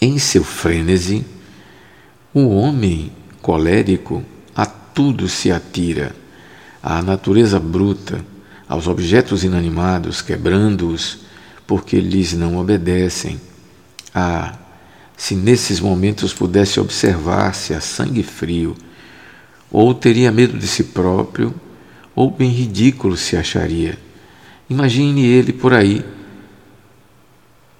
Em 0.00 0.18
seu 0.18 0.42
frênese, 0.42 1.24
o 2.34 2.48
homem 2.48 3.12
colérico 3.40 4.24
a 4.54 4.66
tudo 4.66 5.28
se 5.28 5.52
atira, 5.52 6.14
à 6.82 7.00
natureza 7.00 7.60
bruta, 7.60 8.24
aos 8.68 8.86
objetos 8.86 9.44
inanimados, 9.44 10.22
quebrando-os, 10.22 11.20
porque 11.66 12.00
lhes 12.00 12.32
não 12.32 12.56
obedecem, 12.56 13.40
a 14.14 14.54
se 15.16 15.34
nesses 15.34 15.80
momentos 15.80 16.32
pudesse 16.32 16.80
observar-se 16.80 17.74
a 17.74 17.80
sangue 17.80 18.22
frio, 18.22 18.74
ou 19.70 19.92
teria 19.92 20.32
medo 20.32 20.58
de 20.58 20.66
si 20.66 20.82
próprio, 20.82 21.54
ou 22.14 22.30
bem 22.30 22.50
ridículo 22.50 23.16
se 23.16 23.36
acharia. 23.36 23.98
Imagine 24.68 25.24
ele 25.24 25.52
por 25.52 25.74
aí. 25.74 26.02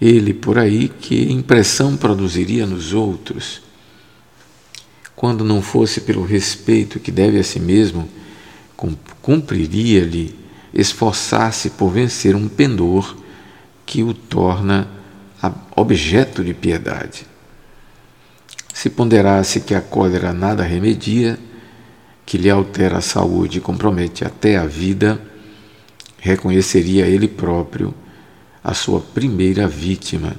Ele 0.00 0.32
por 0.32 0.58
aí, 0.58 0.88
que 0.88 1.30
impressão 1.30 1.96
produziria 1.96 2.66
nos 2.66 2.94
outros? 2.94 3.60
Quando 5.14 5.44
não 5.44 5.60
fosse 5.60 6.00
pelo 6.00 6.24
respeito 6.24 6.98
que 6.98 7.10
deve 7.10 7.38
a 7.38 7.44
si 7.44 7.60
mesmo, 7.60 8.08
cumpriria-lhe 9.20 10.34
esforçar-se 10.72 11.70
por 11.70 11.90
vencer 11.90 12.34
um 12.34 12.48
pendor 12.48 13.16
que 13.84 14.02
o 14.02 14.14
torna 14.14 14.88
objeto 15.76 16.42
de 16.42 16.54
piedade. 16.54 17.26
Se 18.72 18.88
ponderasse 18.88 19.60
que 19.60 19.74
a 19.74 19.80
cólera 19.80 20.32
nada 20.32 20.62
remedia, 20.62 21.38
que 22.24 22.38
lhe 22.38 22.48
altera 22.48 22.98
a 22.98 23.02
saúde 23.02 23.58
e 23.58 23.60
compromete 23.60 24.24
até 24.24 24.56
a 24.56 24.64
vida, 24.64 25.20
reconheceria 26.18 27.06
ele 27.06 27.28
próprio 27.28 27.94
a 28.62 28.74
sua 28.74 29.00
primeira 29.00 29.66
vítima. 29.66 30.36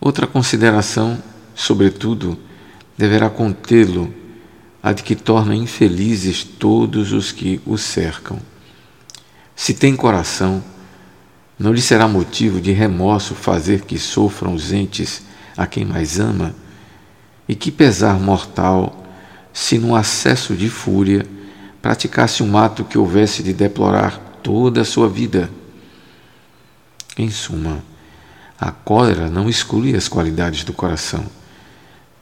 Outra 0.00 0.26
consideração, 0.26 1.22
sobretudo, 1.54 2.38
deverá 2.96 3.28
contê-lo 3.28 4.12
a 4.82 4.92
de 4.92 5.02
que 5.02 5.14
torna 5.14 5.54
infelizes 5.54 6.44
todos 6.44 7.12
os 7.12 7.32
que 7.32 7.60
o 7.64 7.78
cercam. 7.78 8.38
Se 9.56 9.72
tem 9.72 9.96
coração, 9.96 10.62
não 11.58 11.72
lhe 11.72 11.80
será 11.80 12.08
motivo 12.08 12.60
de 12.60 12.72
remorso 12.72 13.34
fazer 13.34 13.82
que 13.82 13.98
sofram 13.98 14.54
os 14.54 14.72
entes 14.72 15.22
a 15.56 15.66
quem 15.66 15.84
mais 15.84 16.18
ama? 16.18 16.54
E 17.48 17.54
que 17.54 17.70
pesar 17.70 18.18
mortal 18.18 19.04
se, 19.52 19.78
num 19.78 19.94
acesso 19.94 20.54
de 20.54 20.68
fúria, 20.68 21.24
praticasse 21.80 22.42
um 22.42 22.58
ato 22.58 22.84
que 22.84 22.98
houvesse 22.98 23.42
de 23.42 23.52
deplorar 23.52 24.18
toda 24.42 24.80
a 24.80 24.84
sua 24.84 25.08
vida. 25.08 25.48
Em 27.16 27.30
suma, 27.30 27.82
a 28.58 28.72
cólera 28.72 29.30
não 29.30 29.48
exclui 29.48 29.94
as 29.94 30.08
qualidades 30.08 30.64
do 30.64 30.72
coração, 30.72 31.24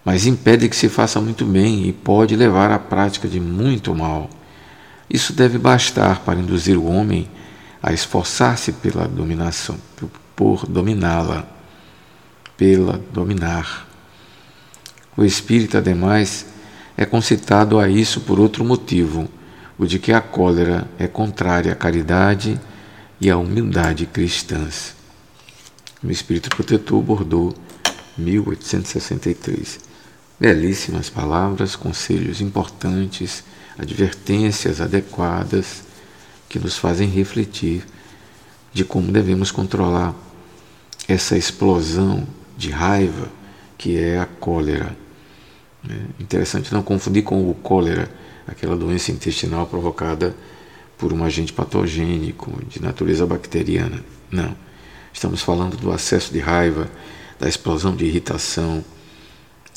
mas 0.04 0.26
impede 0.26 0.68
que 0.68 0.76
se 0.76 0.88
faça 0.88 1.20
muito 1.20 1.46
bem 1.46 1.86
e 1.86 1.92
pode 1.92 2.36
levar 2.36 2.70
à 2.70 2.78
prática 2.78 3.26
de 3.26 3.40
muito 3.40 3.94
mal. 3.94 4.28
Isso 5.08 5.32
deve 5.32 5.56
bastar 5.56 6.20
para 6.20 6.38
induzir 6.38 6.76
o 6.76 6.84
homem 6.84 7.28
a 7.82 7.92
esforçar-se 7.92 8.72
pela 8.72 9.08
dominação, 9.08 9.78
por 10.36 10.66
dominá-la, 10.66 11.46
pela 12.56 13.00
dominar. 13.12 13.88
O 15.16 15.24
espírito, 15.24 15.78
ademais, 15.78 16.46
é 16.96 17.06
concitado 17.06 17.78
a 17.78 17.88
isso 17.88 18.20
por 18.20 18.38
outro 18.38 18.64
motivo, 18.64 19.28
o 19.78 19.86
de 19.86 19.98
que 19.98 20.12
a 20.12 20.20
cólera 20.20 20.86
é 20.98 21.06
contrária 21.06 21.72
à 21.72 21.74
caridade 21.74 22.60
e 23.22 23.30
à 23.30 23.38
humildade 23.38 24.04
cristãs. 24.04 24.96
O 26.02 26.10
Espírito 26.10 26.50
Protetor, 26.50 27.00
Bordeaux, 27.00 27.56
1863. 28.18 29.78
Belíssimas 30.40 31.08
palavras, 31.08 31.76
conselhos 31.76 32.40
importantes, 32.40 33.44
advertências 33.78 34.80
adequadas 34.80 35.84
que 36.48 36.58
nos 36.58 36.76
fazem 36.76 37.08
refletir 37.08 37.84
de 38.72 38.84
como 38.84 39.12
devemos 39.12 39.52
controlar 39.52 40.16
essa 41.06 41.38
explosão 41.38 42.26
de 42.58 42.70
raiva 42.70 43.30
que 43.78 43.96
é 43.96 44.18
a 44.18 44.26
cólera. 44.26 44.96
É 45.88 45.94
interessante 46.20 46.74
não 46.74 46.82
confundir 46.82 47.22
com 47.22 47.48
o 47.48 47.54
cólera, 47.54 48.10
aquela 48.48 48.76
doença 48.76 49.12
intestinal 49.12 49.68
provocada 49.68 50.34
por 51.02 51.12
um 51.12 51.24
agente 51.24 51.52
patogênico 51.52 52.64
de 52.68 52.80
natureza 52.80 53.26
bacteriana. 53.26 54.04
Não. 54.30 54.56
Estamos 55.12 55.42
falando 55.42 55.76
do 55.76 55.90
acesso 55.90 56.32
de 56.32 56.38
raiva, 56.38 56.88
da 57.40 57.48
explosão 57.48 57.96
de 57.96 58.04
irritação, 58.04 58.84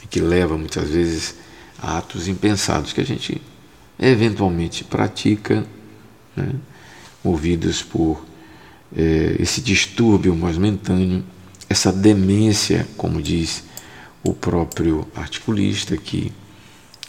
que 0.08 0.20
leva 0.20 0.56
muitas 0.56 0.88
vezes 0.92 1.34
a 1.82 1.98
atos 1.98 2.28
impensados 2.28 2.94
que 2.94 3.02
a 3.02 3.04
gente 3.04 3.42
eventualmente 3.98 4.84
pratica, 4.84 5.66
né, 6.36 6.52
movidos 7.24 7.82
por 7.82 8.24
é, 8.96 9.36
esse 9.40 9.62
distúrbio 9.62 10.36
momentâneo, 10.36 11.24
essa 11.68 11.92
demência, 11.92 12.88
como 12.96 13.20
diz 13.20 13.64
o 14.24 14.32
próprio 14.32 15.08
articulista, 15.16 15.98
que 15.98 16.32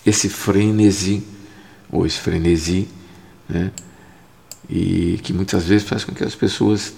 esse 0.06 0.30
frenesi, 0.30 1.22
ou 1.92 2.06
esse 2.06 2.18
frenesi, 2.18 2.88
né, 3.46 3.70
e 4.68 5.20
que 5.22 5.32
muitas 5.32 5.64
vezes 5.64 5.88
faz 5.88 6.04
com 6.04 6.12
que 6.12 6.24
as 6.24 6.34
pessoas 6.34 6.92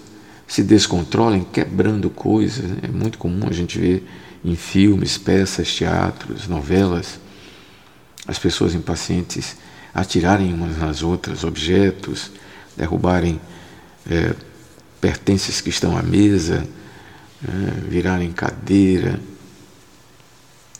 se 0.46 0.62
descontrolem 0.62 1.44
quebrando 1.44 2.08
coisas. 2.08 2.64
Né? 2.64 2.78
É 2.84 2.88
muito 2.88 3.18
comum 3.18 3.46
a 3.48 3.52
gente 3.52 3.78
ver 3.78 4.06
em 4.44 4.56
filmes, 4.56 5.18
peças, 5.18 5.74
teatros, 5.74 6.48
novelas, 6.48 7.20
as 8.26 8.38
pessoas 8.38 8.74
impacientes 8.74 9.56
atirarem 9.94 10.52
umas 10.52 10.78
nas 10.78 11.02
outras 11.02 11.44
objetos, 11.44 12.30
derrubarem 12.76 13.40
é, 14.08 14.34
pertences 15.00 15.60
que 15.60 15.70
estão 15.70 15.96
à 15.96 16.02
mesa, 16.02 16.66
é, 17.46 17.80
virarem 17.88 18.30
cadeira, 18.32 19.20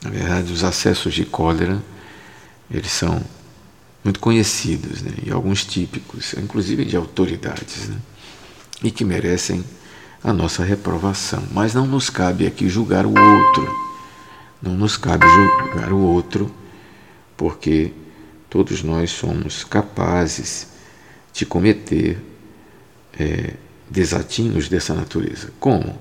na 0.01 0.09
verdade, 0.09 0.53
os 0.53 0.63
acessos 0.63 1.13
de 1.13 1.25
cólera, 1.25 1.81
eles 2.71 2.91
são 2.91 3.21
muito 4.03 4.19
conhecidos 4.19 5.01
né? 5.01 5.11
e 5.25 5.31
alguns 5.31 5.65
típicos, 5.65 6.33
inclusive 6.33 6.85
de 6.85 6.95
autoridades, 6.95 7.89
né? 7.89 7.97
e 8.83 8.91
que 8.91 9.03
merecem 9.03 9.63
a 10.23 10.33
nossa 10.33 10.63
reprovação. 10.63 11.43
Mas 11.51 11.73
não 11.73 11.85
nos 11.85 12.09
cabe 12.09 12.47
aqui 12.47 12.69
julgar 12.69 13.05
o 13.05 13.09
outro, 13.09 13.89
não 14.61 14.75
nos 14.75 14.97
cabe 14.97 15.25
julgar 15.27 15.91
o 15.91 15.99
outro, 15.99 16.53
porque 17.35 17.93
todos 18.49 18.83
nós 18.83 19.11
somos 19.11 19.63
capazes 19.63 20.67
de 21.33 21.45
cometer 21.45 22.21
é, 23.17 23.53
desatinos 23.89 24.67
dessa 24.67 24.93
natureza. 24.93 25.51
Como? 25.59 25.99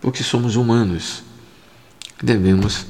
Porque 0.00 0.22
somos 0.22 0.56
humanos. 0.56 1.22
Devemos 2.22 2.86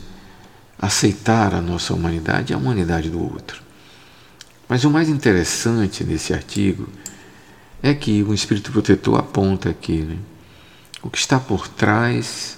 aceitar 0.78 1.54
a 1.54 1.60
nossa 1.60 1.94
humanidade 1.94 2.52
e 2.52 2.54
a 2.54 2.58
humanidade 2.58 3.08
do 3.10 3.22
outro. 3.22 3.63
Mas 4.68 4.85
o 4.85 4.90
mais 4.90 5.09
interessante 5.09 6.05
nesse 6.05 6.33
artigo 6.33 6.88
é 7.83 7.92
que 7.94 8.22
o 8.22 8.33
Espírito 8.33 8.72
Protetor 8.72 9.18
aponta 9.18 9.68
aqui, 9.68 9.98
né? 9.98 10.16
o 11.03 11.11
que 11.11 11.18
está 11.18 11.38
por 11.38 11.68
trás 11.68 12.57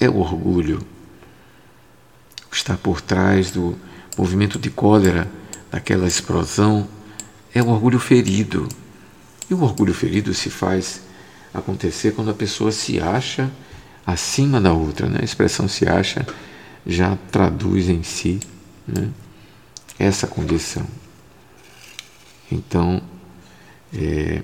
é 0.00 0.08
o 0.08 0.18
orgulho. 0.18 0.78
O 2.46 2.50
que 2.50 2.56
está 2.56 2.76
por 2.76 3.00
trás 3.00 3.50
do 3.50 3.76
movimento 4.18 4.58
de 4.58 4.70
cólera, 4.70 5.30
daquela 5.70 6.06
explosão, 6.06 6.88
é 7.54 7.62
o 7.62 7.68
orgulho 7.68 8.00
ferido. 8.00 8.68
E 9.48 9.54
o 9.54 9.62
orgulho 9.62 9.94
ferido 9.94 10.34
se 10.34 10.50
faz 10.50 11.02
acontecer 11.54 12.12
quando 12.12 12.30
a 12.30 12.34
pessoa 12.34 12.72
se 12.72 13.00
acha 13.00 13.50
acima 14.04 14.60
da 14.60 14.72
outra. 14.72 15.08
Né? 15.08 15.20
A 15.22 15.24
expressão 15.24 15.68
se 15.68 15.88
acha 15.88 16.26
já 16.84 17.16
traduz 17.30 17.88
em 17.88 18.02
si 18.02 18.40
né? 18.86 19.08
essa 19.98 20.26
condição. 20.26 20.86
Então, 22.50 23.02
é, 23.94 24.42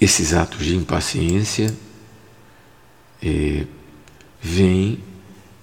esses 0.00 0.32
atos 0.34 0.64
de 0.64 0.76
impaciência 0.76 1.74
é, 3.22 3.64
vêm 4.40 5.02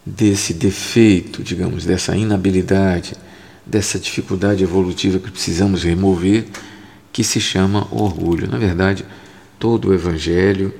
desse 0.06 0.54
defeito, 0.54 1.44
digamos, 1.44 1.86
dessa 1.86 2.16
inabilidade, 2.16 3.14
dessa 3.66 4.00
dificuldade 4.00 4.64
evolutiva 4.64 5.20
que 5.20 5.30
precisamos 5.30 5.84
remover, 5.84 6.48
que 7.12 7.24
se 7.24 7.40
chama 7.40 7.88
orgulho. 7.92 8.48
Na 8.48 8.58
verdade, 8.58 9.06
todo 9.60 9.90
o 9.90 9.94
Evangelho 9.94 10.74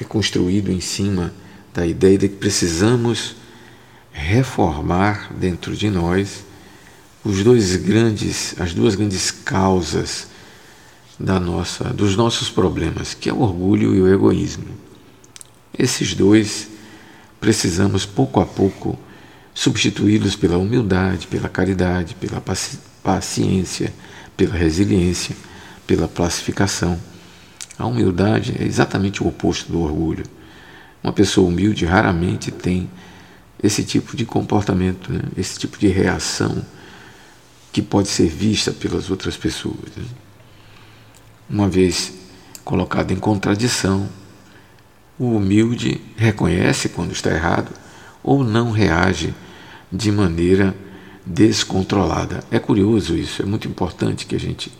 é 0.00 0.04
construído 0.04 0.70
em 0.70 0.80
cima 0.80 1.32
da 1.72 1.86
ideia 1.86 2.18
de 2.18 2.28
que 2.28 2.36
precisamos 2.36 3.36
reformar 4.12 5.32
dentro 5.34 5.74
de 5.74 5.90
nós 5.90 6.44
os 7.24 7.42
dois 7.42 7.74
grandes, 7.76 8.54
as 8.60 8.74
duas 8.74 8.94
grandes 8.94 9.30
causas 9.30 10.28
da 11.18 11.40
nossa, 11.40 11.84
dos 11.84 12.16
nossos 12.16 12.50
problemas, 12.50 13.14
que 13.14 13.30
é 13.30 13.32
o 13.32 13.40
orgulho 13.40 13.94
e 13.94 14.02
o 14.02 14.12
egoísmo. 14.12 14.66
Esses 15.76 16.14
dois 16.14 16.68
precisamos 17.40 18.04
pouco 18.04 18.40
a 18.40 18.46
pouco 18.46 18.98
substituí-los 19.54 20.36
pela 20.36 20.58
humildade, 20.58 21.26
pela 21.26 21.48
caridade, 21.48 22.14
pela 22.14 22.42
paciência, 23.02 23.92
pela 24.36 24.54
resiliência, 24.54 25.34
pela 25.86 26.06
pacificação. 26.06 27.00
A 27.78 27.86
humildade 27.86 28.54
é 28.58 28.64
exatamente 28.64 29.22
o 29.22 29.28
oposto 29.28 29.72
do 29.72 29.80
orgulho. 29.80 30.24
Uma 31.02 31.12
pessoa 31.12 31.48
humilde 31.48 31.84
raramente 31.84 32.50
tem 32.50 32.90
esse 33.62 33.82
tipo 33.82 34.16
de 34.16 34.26
comportamento, 34.26 35.12
né? 35.12 35.22
esse 35.36 35.58
tipo 35.58 35.78
de 35.78 35.88
reação 35.88 36.64
que 37.74 37.82
pode 37.82 38.06
ser 38.06 38.28
vista 38.28 38.70
pelas 38.70 39.10
outras 39.10 39.36
pessoas. 39.36 39.90
Né? 39.96 40.04
Uma 41.50 41.68
vez 41.68 42.12
colocado 42.64 43.10
em 43.10 43.16
contradição, 43.16 44.08
o 45.18 45.34
humilde 45.34 46.00
reconhece 46.16 46.88
quando 46.88 47.10
está 47.10 47.32
errado 47.32 47.72
ou 48.22 48.44
não 48.44 48.70
reage 48.70 49.34
de 49.90 50.12
maneira 50.12 50.72
descontrolada. 51.26 52.44
É 52.48 52.60
curioso 52.60 53.16
isso, 53.16 53.42
é 53.42 53.44
muito 53.44 53.66
importante 53.66 54.24
que 54.24 54.36
a 54.36 54.40
gente 54.40 54.70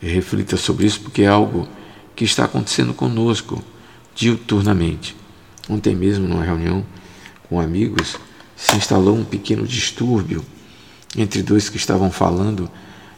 reflita 0.00 0.56
sobre 0.56 0.86
isso, 0.86 1.00
porque 1.00 1.22
é 1.22 1.26
algo 1.26 1.68
que 2.14 2.22
está 2.24 2.44
acontecendo 2.44 2.94
conosco 2.94 3.60
diuturnamente. 4.14 5.16
Ontem 5.68 5.96
mesmo, 5.96 6.28
numa 6.28 6.44
reunião 6.44 6.86
com 7.48 7.58
amigos, 7.58 8.16
se 8.54 8.76
instalou 8.76 9.16
um 9.16 9.24
pequeno 9.24 9.66
distúrbio 9.66 10.44
entre 11.16 11.42
dois 11.42 11.68
que 11.68 11.76
estavam 11.76 12.10
falando, 12.10 12.70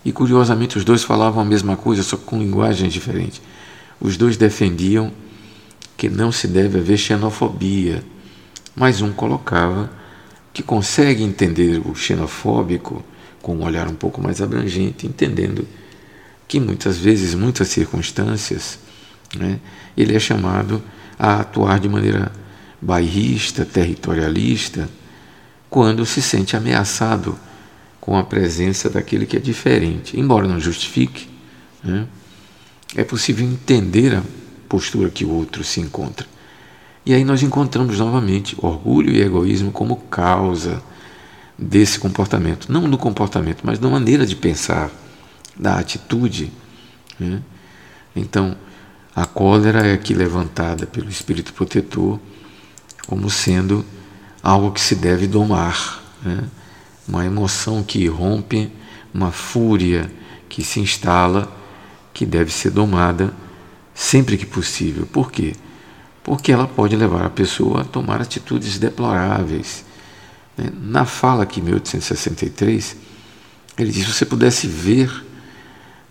e 0.04 0.12
curiosamente 0.12 0.76
os 0.76 0.84
dois 0.84 1.02
falavam 1.04 1.42
a 1.42 1.44
mesma 1.44 1.76
coisa, 1.76 2.02
só 2.02 2.16
com 2.16 2.38
linguagens 2.38 2.92
diferentes. 2.92 3.40
Os 4.00 4.16
dois 4.16 4.36
defendiam 4.36 5.12
que 5.96 6.08
não 6.08 6.32
se 6.32 6.48
deve 6.48 6.78
haver 6.78 6.96
xenofobia, 6.96 8.02
mas 8.74 9.00
um 9.00 9.12
colocava 9.12 9.90
que 10.52 10.62
consegue 10.62 11.22
entender 11.22 11.80
o 11.86 11.94
xenofóbico 11.94 13.04
com 13.40 13.56
um 13.56 13.64
olhar 13.64 13.88
um 13.88 13.94
pouco 13.94 14.20
mais 14.20 14.40
abrangente, 14.40 15.06
entendendo 15.06 15.66
que 16.48 16.60
muitas 16.60 16.98
vezes, 16.98 17.34
muitas 17.34 17.68
circunstâncias, 17.68 18.78
né, 19.36 19.58
ele 19.96 20.14
é 20.14 20.20
chamado 20.20 20.82
a 21.18 21.40
atuar 21.40 21.78
de 21.78 21.88
maneira 21.88 22.32
bairrista, 22.80 23.64
territorialista, 23.64 24.88
quando 25.70 26.04
se 26.04 26.20
sente 26.20 26.56
ameaçado 26.56 27.38
com 28.02 28.18
a 28.18 28.24
presença 28.24 28.90
daquele 28.90 29.24
que 29.24 29.36
é 29.36 29.40
diferente. 29.40 30.18
Embora 30.18 30.48
não 30.48 30.58
justifique, 30.58 31.28
né, 31.84 32.04
é 32.96 33.04
possível 33.04 33.46
entender 33.46 34.16
a 34.16 34.22
postura 34.68 35.08
que 35.08 35.24
o 35.24 35.30
outro 35.30 35.62
se 35.62 35.78
encontra. 35.80 36.26
E 37.06 37.14
aí 37.14 37.24
nós 37.24 37.44
encontramos 37.44 37.96
novamente 38.00 38.56
orgulho 38.58 39.12
e 39.12 39.22
egoísmo 39.22 39.70
como 39.70 39.94
causa 39.96 40.82
desse 41.56 42.00
comportamento. 42.00 42.72
Não 42.72 42.90
do 42.90 42.98
comportamento, 42.98 43.62
mas 43.62 43.78
da 43.78 43.88
maneira 43.88 44.26
de 44.26 44.34
pensar, 44.34 44.90
da 45.56 45.78
atitude. 45.78 46.50
Né? 47.20 47.40
Então, 48.16 48.56
a 49.14 49.26
cólera 49.26 49.86
é 49.86 49.92
aqui 49.92 50.12
levantada 50.12 50.86
pelo 50.86 51.08
Espírito 51.08 51.52
Protetor 51.52 52.18
como 53.06 53.30
sendo 53.30 53.84
algo 54.42 54.72
que 54.72 54.80
se 54.80 54.96
deve 54.96 55.28
domar, 55.28 56.02
né? 56.20 56.48
Uma 57.06 57.24
emoção 57.24 57.82
que 57.82 58.06
rompe, 58.06 58.70
uma 59.12 59.30
fúria 59.30 60.10
que 60.48 60.62
se 60.62 60.80
instala, 60.80 61.50
que 62.12 62.24
deve 62.24 62.52
ser 62.52 62.70
domada 62.70 63.34
sempre 63.94 64.36
que 64.36 64.46
possível. 64.46 65.06
Por 65.06 65.30
quê? 65.30 65.54
Porque 66.22 66.52
ela 66.52 66.66
pode 66.66 66.96
levar 66.96 67.26
a 67.26 67.30
pessoa 67.30 67.82
a 67.82 67.84
tomar 67.84 68.20
atitudes 68.20 68.78
deploráveis. 68.78 69.84
Né? 70.56 70.70
Na 70.80 71.04
fala 71.04 71.42
aqui, 71.42 71.60
1863, 71.60 72.96
ele 73.78 73.90
diz: 73.90 74.04
se 74.04 74.12
você 74.12 74.24
pudesse 74.26 74.66
ver 74.66 75.10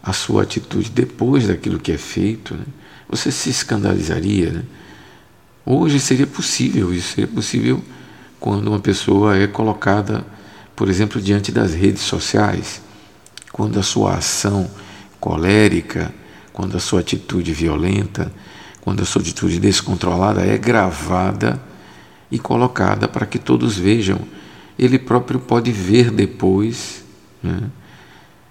a 0.04 0.14
sua 0.14 0.44
atitude 0.44 0.90
depois 0.90 1.48
daquilo 1.48 1.80
que 1.80 1.92
é 1.92 1.98
feito, 1.98 2.56
né? 2.56 2.66
você 3.08 3.32
se 3.32 3.50
escandalizaria. 3.50 4.52
Né? 4.52 4.64
Hoje 5.66 6.00
seria 6.00 6.28
possível 6.28 6.94
isso, 6.94 7.16
seria 7.16 7.28
possível 7.28 7.82
quando 8.40 8.68
uma 8.68 8.80
pessoa 8.80 9.38
é 9.38 9.46
colocada, 9.46 10.26
por 10.76 10.90
exemplo, 10.90 11.22
diante 11.22 11.52
das 11.52 11.74
redes 11.74 12.02
sociais, 12.02 12.82
quando 13.52 13.80
a 13.80 13.84
sua 13.84 14.16
ação 14.16 14.70
colérica, 15.20 16.14
quando 16.54 16.76
a 16.76 16.80
sua 16.80 17.02
atitude 17.02 17.54
violenta, 17.54 18.32
quando 18.82 19.02
a 19.02 19.06
sua 19.06 19.22
atitude 19.22 19.60
descontrolada 19.60 20.42
é 20.42 20.58
gravada 20.58 21.62
e 22.32 22.40
colocada 22.40 23.08
para 23.08 23.26
que 23.26 23.38
todos 23.38 23.78
vejam. 23.78 24.20
Ele 24.78 24.98
próprio 24.98 25.40
pode 25.40 25.72
ver 25.72 26.10
depois, 26.10 27.04
né? 27.44 27.70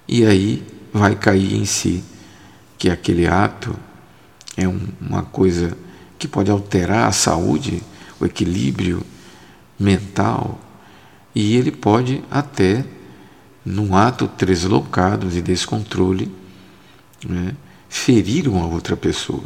e 0.06 0.24
aí 0.24 0.62
vai 0.92 1.16
cair 1.16 1.54
em 1.54 1.64
si 1.64 2.04
que 2.78 2.88
aquele 2.88 3.26
ato 3.26 3.74
é 4.56 4.66
um, 4.66 4.80
uma 5.00 5.22
coisa 5.22 5.76
que 6.18 6.28
pode 6.28 6.50
alterar 6.50 7.08
a 7.08 7.12
saúde, 7.12 7.82
o 8.20 8.26
equilíbrio 8.26 9.02
mental, 9.78 10.58
e 11.34 11.56
ele 11.56 11.70
pode 11.70 12.22
até, 12.30 12.84
num 13.64 13.94
ato 13.94 14.28
deslocado 14.38 15.28
de 15.28 15.40
descontrole, 15.40 16.32
né, 17.26 17.54
ferir 17.88 18.48
uma 18.48 18.66
outra 18.66 18.96
pessoa. 18.96 19.44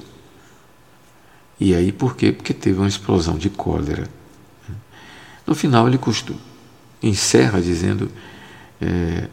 E 1.59 1.75
aí 1.75 1.93
por 1.93 2.17
quê? 2.17 2.33
Porque 2.33 2.53
teve 2.53 2.79
uma 2.79 2.89
explosão 2.89 3.37
de 3.37 3.51
cólera. 3.51 4.09
No 5.47 5.55
final 5.55 5.87
ele 5.87 5.99
custou, 5.99 6.37
encerra 7.03 7.61
dizendo 7.61 8.11
é, 8.81 9.29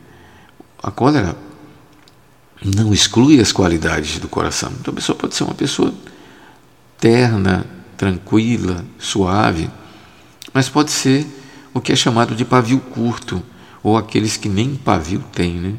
a 0.83 0.91
cólera 0.91 1.37
não 2.63 2.93
exclui 2.93 3.39
as 3.39 3.51
qualidades 3.51 4.19
do 4.19 4.27
coração. 4.27 4.71
Então 4.79 4.91
a 4.91 4.95
pessoa 4.95 5.17
pode 5.17 5.35
ser 5.35 5.43
uma 5.43 5.55
pessoa 5.55 5.93
terna, 6.99 7.65
tranquila, 7.97 8.85
suave, 8.99 9.69
mas 10.53 10.69
pode 10.69 10.91
ser 10.91 11.25
o 11.73 11.81
que 11.81 11.91
é 11.91 11.95
chamado 11.95 12.35
de 12.35 12.45
pavio 12.45 12.79
curto, 12.79 13.41
ou 13.83 13.97
aqueles 13.97 14.37
que 14.37 14.49
nem 14.49 14.75
pavio 14.75 15.23
têm, 15.33 15.53
né? 15.53 15.73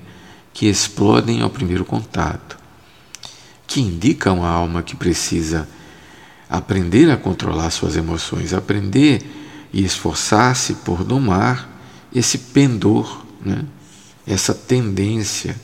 que 0.52 0.66
explodem 0.66 1.40
ao 1.40 1.50
primeiro 1.50 1.84
contato, 1.84 2.58
que 3.66 3.80
indica 3.80 4.32
uma 4.32 4.48
alma 4.48 4.82
que 4.82 4.96
precisa 4.96 5.68
aprender 6.48 7.10
a 7.10 7.16
controlar 7.16 7.70
suas 7.70 7.96
emoções, 7.96 8.52
aprender 8.52 9.22
e 9.72 9.82
esforçar-se 9.84 10.74
por 10.74 11.04
domar 11.04 11.68
esse 12.14 12.38
pendor, 12.38 13.24
né? 13.44 13.64
essa 14.26 14.52
tendência 14.52 15.56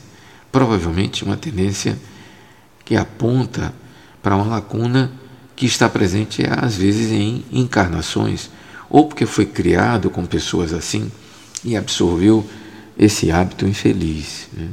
provavelmente 0.51 1.23
uma 1.23 1.37
tendência 1.37 1.97
que 2.83 2.95
aponta 2.95 3.73
para 4.21 4.35
uma 4.35 4.45
lacuna 4.45 5.11
que 5.55 5.65
está 5.65 5.87
presente 5.87 6.43
às 6.49 6.75
vezes 6.75 7.11
em 7.11 7.45
encarnações 7.51 8.49
ou 8.89 9.07
porque 9.07 9.25
foi 9.25 9.45
criado 9.45 10.09
com 10.09 10.25
pessoas 10.25 10.73
assim 10.73 11.11
e 11.63 11.77
absorveu 11.77 12.47
esse 12.97 13.31
hábito 13.31 13.65
infeliz. 13.67 14.49
Né? 14.53 14.67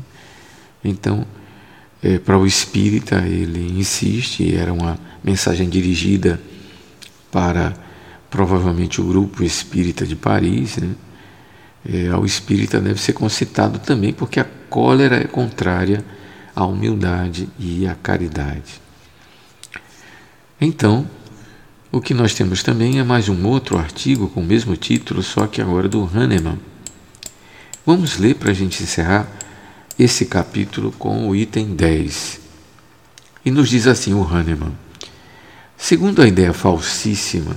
Então, 0.84 1.26
é, 2.02 2.18
para 2.18 2.38
o 2.38 2.46
espírita, 2.46 3.16
ele 3.26 3.78
insiste, 3.78 4.54
era 4.54 4.72
uma 4.72 4.98
mensagem 5.22 5.68
dirigida 5.68 6.40
para 7.30 7.74
provavelmente 8.30 9.00
o 9.00 9.04
grupo 9.04 9.42
espírita 9.42 10.06
de 10.06 10.16
Paris. 10.16 10.76
Né? 10.76 10.94
É, 11.88 12.08
ao 12.08 12.24
espírita 12.24 12.80
deve 12.80 13.00
ser 13.00 13.12
concitado 13.12 13.78
também, 13.78 14.12
porque 14.12 14.40
a 14.40 14.46
cólera 14.68 15.16
é 15.16 15.24
contrária 15.24 16.04
à 16.54 16.64
humildade 16.64 17.48
e 17.58 17.86
à 17.86 17.94
caridade. 17.94 18.80
Então, 20.60 21.06
o 21.92 22.00
que 22.00 22.12
nós 22.12 22.34
temos 22.34 22.62
também 22.62 22.98
é 22.98 23.04
mais 23.04 23.28
um 23.28 23.46
outro 23.46 23.78
artigo 23.78 24.28
com 24.28 24.40
o 24.40 24.44
mesmo 24.44 24.76
título, 24.76 25.22
só 25.22 25.46
que 25.46 25.60
agora 25.60 25.88
do 25.88 26.02
Hahnemann. 26.04 26.58
Vamos 27.84 28.18
ler 28.18 28.34
para 28.34 28.50
a 28.50 28.54
gente 28.54 28.82
encerrar 28.82 29.30
esse 29.98 30.26
capítulo 30.26 30.92
com 30.92 31.28
o 31.28 31.34
item 31.34 31.74
10. 31.74 32.40
E 33.44 33.50
nos 33.50 33.68
diz 33.68 33.86
assim 33.86 34.12
o 34.12 34.22
Hahnemann: 34.22 34.72
Segundo 35.76 36.20
a 36.20 36.26
ideia 36.26 36.52
falsíssima 36.52 37.56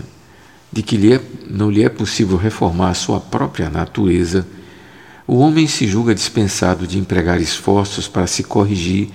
de 0.72 0.84
que 0.84 0.96
lhe 0.96 1.14
é, 1.14 1.22
não 1.50 1.72
lhe 1.72 1.84
é 1.84 1.90
possível 1.90 2.38
reformar 2.38 2.94
sua 2.94 3.20
própria 3.20 3.70
natureza, 3.70 4.48
o 5.26 5.38
homem 5.40 5.68
se 5.68 5.88
julga 5.88 6.14
dispensado 6.14 6.86
de 6.86 7.00
empregar 7.00 7.42
esforços 7.42 8.08
para 8.08 8.28
se 8.28 8.44
corrigir 8.44 9.10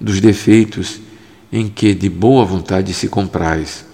dos 0.00 0.20
defeitos 0.20 1.00
em 1.52 1.68
que 1.68 1.94
de 1.94 2.08
boa 2.08 2.44
vontade 2.44 2.92
se 2.92 3.08
compraz, 3.08 3.84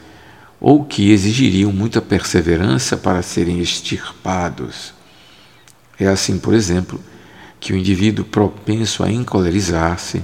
ou 0.65 0.85
que 0.85 1.11
exigiriam 1.11 1.73
muita 1.73 2.01
perseverança 2.01 2.97
para 2.97 3.21
serem 3.21 3.59
extirpados. 3.59 4.95
É 5.99 6.07
assim, 6.07 6.39
por 6.39 6.55
exemplo, 6.55 7.01
que 7.59 7.73
o 7.73 7.77
indivíduo 7.77 8.25
propenso 8.25 9.03
a 9.03 9.11
encolerizar-se 9.11 10.23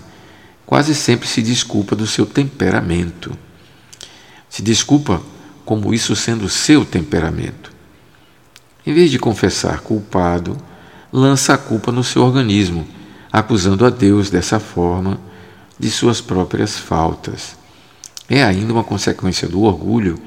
quase 0.64 0.94
sempre 0.94 1.26
se 1.26 1.42
desculpa 1.42 1.96
do 1.96 2.06
seu 2.06 2.24
temperamento. 2.24 3.36
Se 4.48 4.62
desculpa 4.62 5.20
como 5.64 5.92
isso 5.92 6.14
sendo 6.14 6.48
seu 6.48 6.84
temperamento. 6.84 7.72
Em 8.86 8.94
vez 8.94 9.10
de 9.10 9.18
confessar 9.18 9.80
culpado, 9.80 10.56
lança 11.12 11.54
a 11.54 11.58
culpa 11.58 11.90
no 11.90 12.04
seu 12.04 12.22
organismo, 12.22 12.86
acusando 13.32 13.84
a 13.84 13.90
Deus 13.90 14.30
dessa 14.30 14.60
forma 14.60 15.18
de 15.76 15.90
suas 15.90 16.20
próprias 16.20 16.78
faltas. 16.78 17.58
É 18.28 18.42
ainda 18.42 18.72
uma 18.72 18.84
consequência 18.84 19.48
do 19.48 19.62
orgulho 19.62 20.18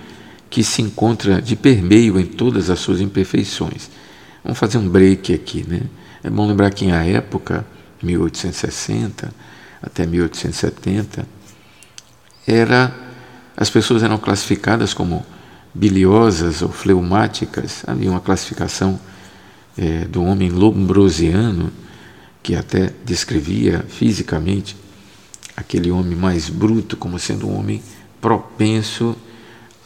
que 0.50 0.64
se 0.64 0.82
encontra 0.82 1.42
de 1.42 1.56
permeio 1.56 2.20
em 2.20 2.26
todas 2.26 2.70
as 2.70 2.80
suas 2.80 3.00
imperfeições. 3.00 3.90
Vamos 4.44 4.58
fazer 4.58 4.78
um 4.78 4.90
break 4.90 5.34
aqui, 5.34 5.66
né? 5.68 5.82
É 6.24 6.30
bom 6.30 6.48
lembrar 6.48 6.72
que 6.72 6.86
em 6.86 6.92
a 6.92 7.06
época, 7.06 7.66
1860 8.02 9.32
até 9.82 10.06
1870, 10.06 11.26
era 12.46 12.94
as 13.56 13.70
pessoas 13.70 14.04
eram 14.04 14.18
classificadas 14.18 14.94
como 14.94 15.26
biliosas 15.74 16.62
ou 16.62 16.70
fleumáticas. 16.70 17.84
Havia 17.86 18.10
uma 18.10 18.20
classificação 18.20 19.00
é, 19.78 20.06
do 20.06 20.24
homem 20.24 20.50
lombrosiano 20.50 21.72
que 22.44 22.56
até 22.56 22.92
descrevia 23.06 23.86
fisicamente 23.88 24.76
aquele 25.62 25.90
homem 25.90 26.16
mais 26.16 26.50
bruto 26.50 26.98
como 26.98 27.18
sendo 27.18 27.48
um 27.48 27.58
homem 27.58 27.82
propenso 28.20 29.16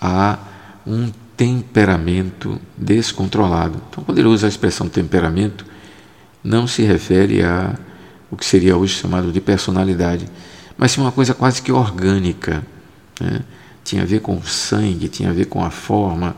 a 0.02 0.40
um 0.86 1.12
temperamento 1.38 2.60
descontrolado. 2.78 3.82
Então, 3.90 4.04
quando 4.04 4.20
ele 4.20 4.28
usa 4.28 4.48
a 4.48 4.50
expressão 4.50 4.88
temperamento, 4.88 5.66
não 6.44 6.68
se 6.68 6.84
refere 6.84 7.44
a 7.44 7.76
o 8.30 8.36
que 8.36 8.46
seria 8.46 8.76
hoje 8.76 8.96
chamado 8.96 9.32
de 9.32 9.40
personalidade, 9.40 10.26
mas 10.78 10.92
sim 10.92 11.00
uma 11.00 11.12
coisa 11.12 11.34
quase 11.34 11.62
que 11.62 11.72
orgânica. 11.72 12.66
Né? 13.20 13.42
Tinha 13.84 14.02
a 14.02 14.06
ver 14.06 14.20
com 14.22 14.36
o 14.36 14.44
sangue, 14.44 15.08
tinha 15.08 15.30
a 15.30 15.34
ver 15.34 15.46
com 15.46 15.64
a 15.64 15.70
forma, 15.70 16.36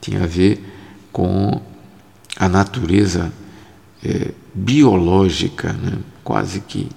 tinha 0.00 0.24
a 0.24 0.26
ver 0.26 0.64
com 1.12 1.60
a 2.36 2.48
natureza 2.48 3.32
é, 4.04 4.32
biológica, 4.54 5.72
né? 5.72 5.98
quase 6.24 6.60
que 6.60 6.88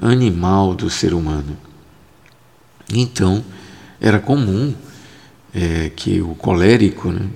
animal 0.00 0.74
do 0.74 0.90
ser 0.90 1.14
humano. 1.14 1.56
Então, 2.92 3.44
era 4.00 4.18
comum 4.18 4.74
é, 5.54 5.90
que 5.94 6.20
o 6.20 6.34
colérico 6.34 7.10
né, 7.10 7.26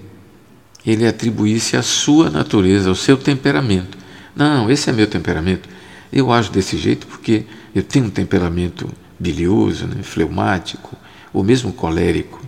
ele 0.84 1.06
atribuísse 1.06 1.76
a 1.76 1.82
sua 1.82 2.30
natureza, 2.30 2.88
ao 2.88 2.94
seu 2.94 3.16
temperamento. 3.16 3.98
Não, 4.34 4.70
esse 4.70 4.88
é 4.88 4.92
meu 4.92 5.06
temperamento. 5.06 5.68
Eu 6.12 6.32
ajo 6.32 6.50
desse 6.50 6.76
jeito 6.76 7.06
porque 7.06 7.44
eu 7.74 7.82
tenho 7.82 8.06
um 8.06 8.10
temperamento 8.10 8.88
bilioso, 9.18 9.86
né, 9.86 10.02
fleumático, 10.02 10.96
ou 11.32 11.44
mesmo 11.44 11.72
colérico. 11.72 12.40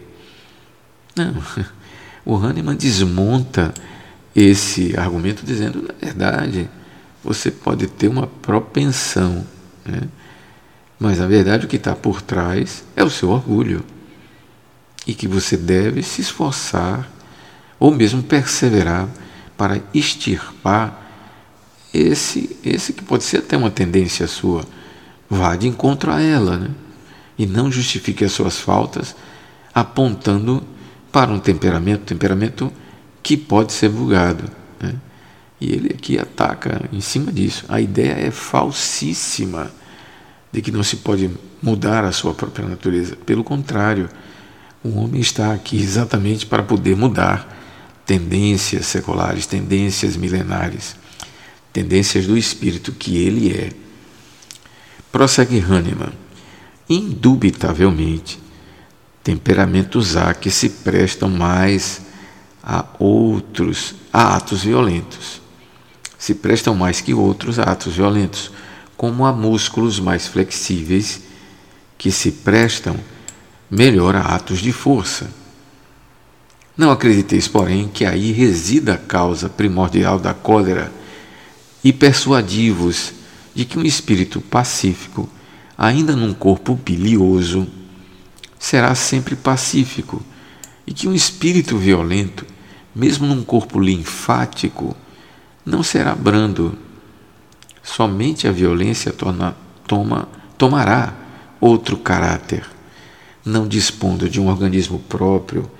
Não, 1.14 1.34
o 2.24 2.36
Hahnemann 2.36 2.76
desmonta 2.76 3.72
esse 4.34 4.96
argumento 4.96 5.44
dizendo, 5.44 5.82
na 5.82 5.94
verdade, 6.00 6.68
você 7.22 7.50
pode 7.50 7.86
ter 7.86 8.08
uma 8.08 8.26
propensão, 8.26 9.46
né? 9.84 10.02
mas 10.98 11.18
na 11.18 11.26
verdade 11.26 11.66
o 11.66 11.68
que 11.68 11.76
está 11.76 11.94
por 11.94 12.22
trás 12.22 12.84
é 12.96 13.02
o 13.02 13.10
seu 13.10 13.30
orgulho 13.30 13.84
e 15.06 15.14
que 15.14 15.26
você 15.26 15.56
deve 15.56 16.02
se 16.02 16.20
esforçar 16.20 17.10
ou 17.78 17.90
mesmo 17.90 18.22
perseverar 18.22 19.08
para 19.56 19.80
extirpar 19.92 21.02
esse, 21.92 22.56
esse 22.64 22.92
que 22.92 23.02
pode 23.02 23.24
ser 23.24 23.38
até 23.38 23.56
uma 23.56 23.70
tendência 23.70 24.26
sua, 24.26 24.64
vá 25.28 25.56
de 25.56 25.68
encontro 25.68 26.10
a 26.10 26.20
ela, 26.20 26.56
né? 26.56 26.70
e 27.38 27.46
não 27.46 27.70
justifique 27.70 28.24
as 28.24 28.32
suas 28.32 28.58
faltas 28.58 29.16
apontando 29.74 30.62
para 31.10 31.30
um 31.30 31.38
temperamento, 31.38 32.02
temperamento 32.02 32.72
que 33.22 33.36
pode 33.36 33.72
ser 33.72 33.88
vulgado. 33.88 34.50
E 35.62 35.72
ele 35.72 35.94
aqui 35.94 36.18
ataca 36.18 36.88
em 36.92 37.00
cima 37.00 37.30
disso. 37.30 37.64
A 37.68 37.80
ideia 37.80 38.14
é 38.26 38.30
falsíssima 38.30 39.70
de 40.50 40.60
que 40.60 40.72
não 40.72 40.82
se 40.82 40.96
pode 40.96 41.30
mudar 41.62 42.04
a 42.04 42.10
sua 42.10 42.34
própria 42.34 42.66
natureza. 42.66 43.14
Pelo 43.14 43.44
contrário, 43.44 44.08
o 44.82 44.98
homem 44.98 45.20
está 45.20 45.52
aqui 45.52 45.80
exatamente 45.80 46.46
para 46.46 46.64
poder 46.64 46.96
mudar 46.96 47.60
tendências 48.04 48.86
seculares, 48.86 49.46
tendências 49.46 50.16
milenares 50.16 50.96
tendências 51.72 52.26
do 52.26 52.36
espírito 52.36 52.92
que 52.92 53.16
ele 53.16 53.52
é. 53.52 53.70
Prossegue 55.10 55.58
Hahnemann. 55.60 56.12
Indubitavelmente, 56.88 58.38
temperamentos 59.22 60.16
há 60.16 60.34
que 60.34 60.50
se 60.50 60.68
prestam 60.68 61.30
mais 61.30 62.02
a 62.62 62.84
outros, 62.98 63.94
a 64.12 64.36
atos 64.36 64.62
violentos. 64.62 65.41
Se 66.22 66.36
prestam 66.36 66.76
mais 66.76 67.00
que 67.00 67.12
outros 67.12 67.58
a 67.58 67.64
atos 67.64 67.96
violentos, 67.96 68.52
como 68.96 69.26
há 69.26 69.32
músculos 69.32 69.98
mais 69.98 70.24
flexíveis 70.28 71.20
que 71.98 72.12
se 72.12 72.30
prestam 72.30 72.96
melhor 73.68 74.14
a 74.14 74.20
atos 74.20 74.60
de 74.60 74.70
força. 74.70 75.28
Não 76.76 76.92
acrediteis, 76.92 77.48
porém, 77.48 77.88
que 77.88 78.04
aí 78.04 78.30
resida 78.30 78.94
a 78.94 78.98
causa 78.98 79.48
primordial 79.48 80.20
da 80.20 80.32
cólera 80.32 80.92
e 81.82 81.92
persuadi-vos 81.92 83.14
de 83.52 83.64
que 83.64 83.76
um 83.76 83.82
espírito 83.82 84.40
pacífico, 84.40 85.28
ainda 85.76 86.14
num 86.14 86.32
corpo 86.32 86.76
bilioso, 86.76 87.66
será 88.60 88.94
sempre 88.94 89.34
pacífico, 89.34 90.22
e 90.86 90.94
que 90.94 91.08
um 91.08 91.14
espírito 91.14 91.76
violento, 91.76 92.46
mesmo 92.94 93.26
num 93.26 93.42
corpo 93.42 93.80
linfático, 93.80 94.96
não 95.64 95.82
será 95.82 96.14
brando. 96.14 96.76
Somente 97.82 98.46
a 98.46 98.52
violência 98.52 99.12
torna, 99.12 99.56
toma, 99.86 100.28
tomará 100.58 101.14
outro 101.60 101.96
caráter. 101.96 102.64
Não 103.44 103.66
dispondo 103.66 104.28
de 104.28 104.40
um 104.40 104.48
organismo 104.48 104.98
próprio, 105.00 105.70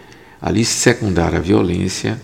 ali 0.40 0.64
secundar 0.64 1.35
a 1.35 1.40
violência, 1.40 2.21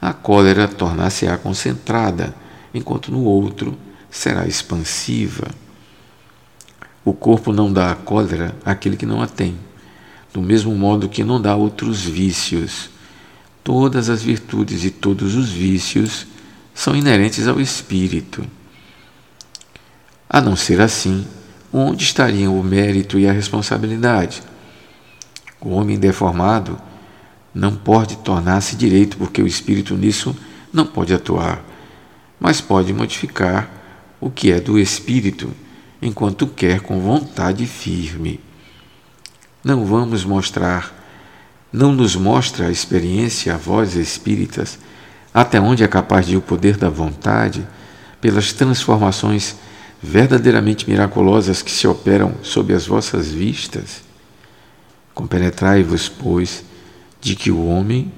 a 0.00 0.12
cólera 0.12 0.68
tornar-se-á 0.68 1.36
concentrada 1.36 2.34
enquanto 2.72 3.10
no 3.10 3.24
outro 3.24 3.76
será 4.10 4.46
expansiva. 4.46 5.48
O 7.04 7.12
corpo 7.12 7.52
não 7.52 7.72
dá 7.72 7.92
a 7.92 7.94
cólera 7.94 8.54
àquele 8.64 8.96
que 8.96 9.06
não 9.06 9.22
a 9.22 9.26
tem, 9.26 9.58
do 10.32 10.40
mesmo 10.40 10.74
modo 10.74 11.08
que 11.08 11.24
não 11.24 11.40
dá 11.40 11.56
outros 11.56 12.02
vícios. 12.02 12.90
Todas 13.64 14.08
as 14.08 14.22
virtudes 14.22 14.84
e 14.84 14.90
todos 14.90 15.34
os 15.34 15.48
vícios 15.48 16.26
são 16.76 16.94
inerentes 16.94 17.48
ao 17.48 17.58
espírito. 17.58 18.46
A 20.28 20.42
não 20.42 20.54
ser 20.54 20.78
assim, 20.82 21.26
onde 21.72 22.04
estariam 22.04 22.60
o 22.60 22.62
mérito 22.62 23.18
e 23.18 23.26
a 23.26 23.32
responsabilidade? 23.32 24.42
O 25.58 25.70
homem 25.70 25.98
deformado 25.98 26.78
não 27.54 27.74
pode 27.74 28.18
tornar-se 28.18 28.76
direito, 28.76 29.16
porque 29.16 29.40
o 29.40 29.46
espírito 29.46 29.96
nisso 29.96 30.36
não 30.70 30.84
pode 30.84 31.14
atuar, 31.14 31.64
mas 32.38 32.60
pode 32.60 32.92
modificar 32.92 33.70
o 34.20 34.30
que 34.30 34.52
é 34.52 34.60
do 34.60 34.78
espírito, 34.78 35.50
enquanto 36.02 36.46
quer 36.46 36.80
com 36.80 37.00
vontade 37.00 37.66
firme. 37.66 38.38
Não 39.64 39.86
vamos 39.86 40.26
mostrar, 40.26 40.94
não 41.72 41.92
nos 41.92 42.14
mostra 42.14 42.66
a 42.66 42.70
experiência 42.70 43.54
a 43.54 43.56
vós 43.56 43.94
espíritas, 43.94 44.78
até 45.36 45.60
onde 45.60 45.84
é 45.84 45.86
capaz 45.86 46.24
de 46.24 46.32
ir 46.32 46.36
o 46.38 46.40
poder 46.40 46.78
da 46.78 46.88
vontade, 46.88 47.68
pelas 48.22 48.54
transformações 48.54 49.56
verdadeiramente 50.02 50.88
miraculosas 50.88 51.60
que 51.60 51.70
se 51.70 51.86
operam 51.86 52.32
sob 52.42 52.72
as 52.72 52.86
vossas 52.86 53.28
vistas? 53.28 54.00
Compenetrai-vos, 55.12 56.08
pois, 56.08 56.64
de 57.20 57.36
que 57.36 57.50
o 57.50 57.66
homem 57.66 58.10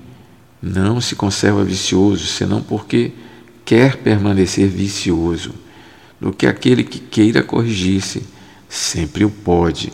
não 0.62 1.00
se 1.00 1.16
conserva 1.16 1.64
vicioso, 1.64 2.24
senão 2.24 2.62
porque 2.62 3.10
quer 3.64 3.96
permanecer 3.96 4.68
vicioso, 4.68 5.52
do 6.20 6.32
que 6.32 6.46
aquele 6.46 6.84
que 6.84 7.00
queira 7.00 7.42
corrigir-se 7.42 8.22
sempre 8.68 9.24
o 9.24 9.30
pode. 9.30 9.92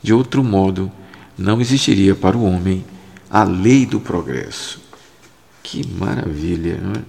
De 0.00 0.14
outro 0.14 0.44
modo, 0.44 0.88
não 1.36 1.60
existiria 1.60 2.14
para 2.14 2.38
o 2.38 2.44
homem 2.44 2.84
a 3.28 3.42
lei 3.42 3.84
do 3.84 3.98
progresso. 3.98 4.79
Que 5.62 5.86
maravilha, 5.86 6.78
não 6.78 6.92
é? 6.92 7.02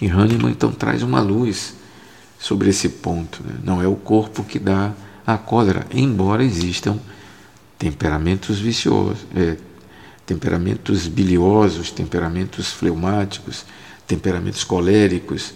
E 0.00 0.08
Hahnemann 0.08 0.52
então 0.52 0.72
traz 0.72 1.02
uma 1.02 1.20
luz 1.20 1.74
sobre 2.38 2.70
esse 2.70 2.88
ponto. 2.88 3.42
Né? 3.42 3.54
Não 3.62 3.80
é 3.80 3.86
o 3.86 3.96
corpo 3.96 4.44
que 4.44 4.58
dá 4.58 4.92
a 5.26 5.38
cólera, 5.38 5.86
embora 5.90 6.44
existam 6.44 6.98
temperamentos 7.78 8.58
viciosos, 8.58 9.24
é, 9.34 9.56
temperamentos 10.26 11.06
biliosos, 11.06 11.90
temperamentos 11.90 12.70
fleumáticos, 12.72 13.64
temperamentos 14.06 14.64
coléricos, 14.64 15.54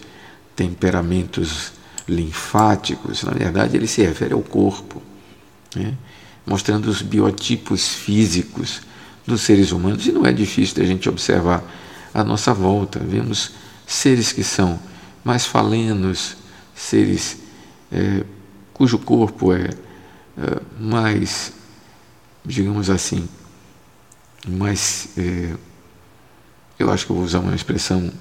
temperamentos 0.56 1.72
linfáticos. 2.08 3.22
Na 3.22 3.32
verdade, 3.32 3.76
ele 3.76 3.86
se 3.86 4.02
refere 4.02 4.32
ao 4.32 4.42
corpo, 4.42 5.02
né? 5.76 5.94
mostrando 6.46 6.86
os 6.86 7.02
biotipos 7.02 7.88
físicos 7.88 8.80
dos 9.26 9.42
seres 9.42 9.72
humanos. 9.72 10.06
E 10.06 10.12
não 10.12 10.24
é 10.24 10.32
difícil 10.32 10.76
da 10.76 10.84
gente 10.84 11.08
observar 11.08 11.62
à 12.20 12.24
nossa 12.24 12.52
volta. 12.52 12.98
Vemos 12.98 13.52
seres 13.86 14.32
que 14.32 14.44
são 14.44 14.78
mais 15.24 15.46
falenos, 15.46 16.36
seres 16.74 17.38
é, 17.90 18.24
cujo 18.72 18.98
corpo 18.98 19.52
é, 19.52 19.70
é 20.38 20.60
mais, 20.78 21.52
digamos 22.44 22.90
assim, 22.90 23.28
mais. 24.46 25.08
É, 25.16 25.54
eu 26.78 26.90
acho 26.90 27.06
que 27.06 27.12
eu 27.12 27.16
vou 27.16 27.24
usar 27.24 27.40
uma 27.40 27.54
expressão 27.54 28.12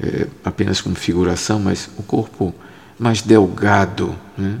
é, 0.00 0.26
apenas 0.44 0.80
como 0.80 0.94
figuração, 0.94 1.60
mas 1.60 1.88
o 1.98 2.02
corpo 2.02 2.54
mais 2.98 3.22
delgado, 3.22 4.16
né? 4.38 4.58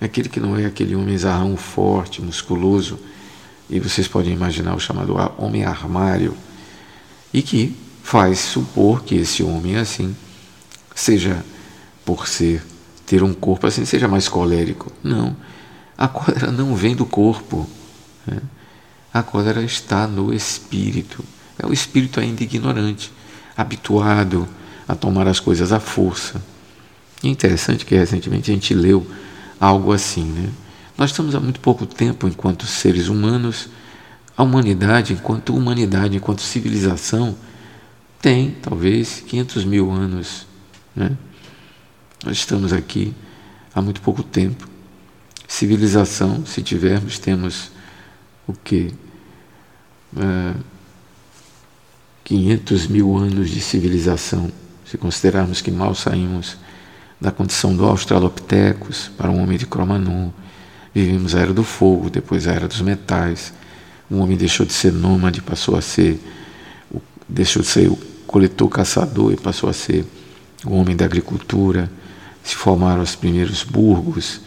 aquele 0.00 0.28
que 0.28 0.40
não 0.40 0.56
é 0.58 0.66
aquele 0.66 0.94
homem 0.94 1.16
zarrão 1.16 1.56
forte, 1.56 2.20
musculoso, 2.20 2.98
e 3.70 3.80
vocês 3.80 4.06
podem 4.06 4.32
imaginar 4.32 4.74
o 4.74 4.80
chamado 4.80 5.14
homem 5.38 5.64
armário, 5.64 6.36
e 7.32 7.42
que 7.42 7.76
faz 8.04 8.38
supor 8.38 9.02
que 9.02 9.14
esse 9.14 9.42
homem 9.42 9.76
assim 9.76 10.14
seja 10.94 11.42
por 12.04 12.28
ser 12.28 12.62
ter 13.06 13.22
um 13.22 13.32
corpo 13.32 13.66
assim 13.66 13.86
seja 13.86 14.06
mais 14.06 14.28
colérico. 14.28 14.92
Não, 15.02 15.34
a 15.96 16.06
cólera 16.06 16.52
não 16.52 16.76
vem 16.76 16.94
do 16.94 17.06
corpo. 17.06 17.66
Né? 18.26 18.40
A 19.12 19.22
cólera 19.22 19.62
está 19.62 20.06
no 20.06 20.32
espírito. 20.34 21.24
É 21.58 21.66
o 21.66 21.72
espírito 21.72 22.20
ainda 22.20 22.42
ignorante, 22.42 23.10
habituado 23.56 24.46
a 24.86 24.94
tomar 24.94 25.26
as 25.26 25.40
coisas 25.40 25.72
à 25.72 25.80
força. 25.80 26.42
E 27.22 27.28
é 27.28 27.30
interessante 27.30 27.86
que 27.86 27.94
recentemente 27.94 28.50
a 28.50 28.54
gente 28.54 28.74
leu 28.74 29.06
algo 29.58 29.92
assim, 29.92 30.24
né? 30.24 30.50
Nós 30.96 31.10
estamos 31.10 31.34
há 31.34 31.40
muito 31.40 31.58
pouco 31.58 31.86
tempo, 31.86 32.28
enquanto 32.28 32.66
seres 32.66 33.08
humanos, 33.08 33.68
a 34.36 34.42
humanidade, 34.42 35.14
enquanto 35.14 35.54
humanidade, 35.54 36.16
enquanto 36.16 36.42
civilização, 36.42 37.36
tem 38.24 38.56
talvez 38.62 39.22
500 39.26 39.66
mil 39.66 39.90
anos. 39.90 40.46
Né? 40.96 41.14
Nós 42.24 42.38
estamos 42.38 42.72
aqui 42.72 43.12
há 43.74 43.82
muito 43.82 44.00
pouco 44.00 44.22
tempo. 44.22 44.66
Civilização, 45.46 46.46
se 46.46 46.62
tivermos, 46.62 47.18
temos 47.18 47.70
o 48.46 48.54
que? 48.54 48.94
É, 50.16 50.54
500 52.24 52.86
mil 52.86 53.14
anos 53.14 53.50
de 53.50 53.60
civilização, 53.60 54.50
se 54.86 54.96
considerarmos 54.96 55.60
que 55.60 55.70
mal 55.70 55.94
saímos 55.94 56.56
da 57.20 57.30
condição 57.30 57.76
do 57.76 57.84
Australopithecus 57.84 59.10
para 59.18 59.30
um 59.30 59.42
homem 59.42 59.58
de 59.58 59.66
Cro-Magnon. 59.66 60.30
Vivemos 60.94 61.34
a 61.34 61.40
era 61.40 61.52
do 61.52 61.62
fogo, 61.62 62.08
depois 62.08 62.48
a 62.48 62.52
era 62.52 62.66
dos 62.66 62.80
metais. 62.80 63.52
O 64.10 64.16
homem 64.16 64.34
deixou 64.34 64.64
de 64.64 64.72
ser 64.72 64.94
nômade, 64.94 65.42
passou 65.42 65.76
a 65.76 65.82
ser, 65.82 66.18
deixou 67.28 67.60
de 67.60 67.68
ser 67.68 68.13
o 68.34 68.38
coletor 68.40 68.68
caçador 68.68 69.32
e 69.32 69.36
passou 69.36 69.70
a 69.70 69.72
ser 69.72 70.04
o 70.64 70.74
homem 70.74 70.96
da 70.96 71.04
agricultura. 71.04 71.88
Se 72.42 72.56
formaram 72.56 73.00
os 73.00 73.14
primeiros 73.14 73.62
burgos, 73.62 74.40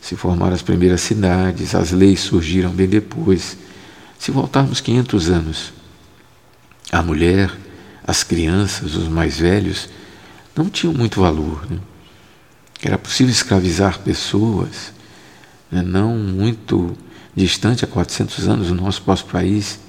se 0.00 0.14
formaram 0.14 0.54
as 0.54 0.62
primeiras 0.62 1.00
cidades, 1.00 1.74
as 1.74 1.90
leis 1.90 2.20
surgiram 2.20 2.70
bem 2.70 2.86
depois. 2.86 3.56
Se 4.16 4.30
voltarmos 4.30 4.80
500 4.80 5.28
anos, 5.28 5.72
a 6.92 7.02
mulher, 7.02 7.50
as 8.06 8.22
crianças, 8.22 8.94
os 8.94 9.08
mais 9.08 9.38
velhos, 9.38 9.88
não 10.54 10.70
tinham 10.70 10.94
muito 10.94 11.20
valor. 11.20 11.66
Né? 11.68 11.78
Era 12.80 12.96
possível 12.96 13.32
escravizar 13.32 13.98
pessoas, 13.98 14.92
né? 15.70 15.82
não 15.82 16.16
muito 16.16 16.96
distante, 17.34 17.84
há 17.84 17.88
400 17.88 18.48
anos, 18.48 18.68
no 18.68 18.76
nosso 18.76 19.02
próprio 19.02 19.26
país, 19.26 19.80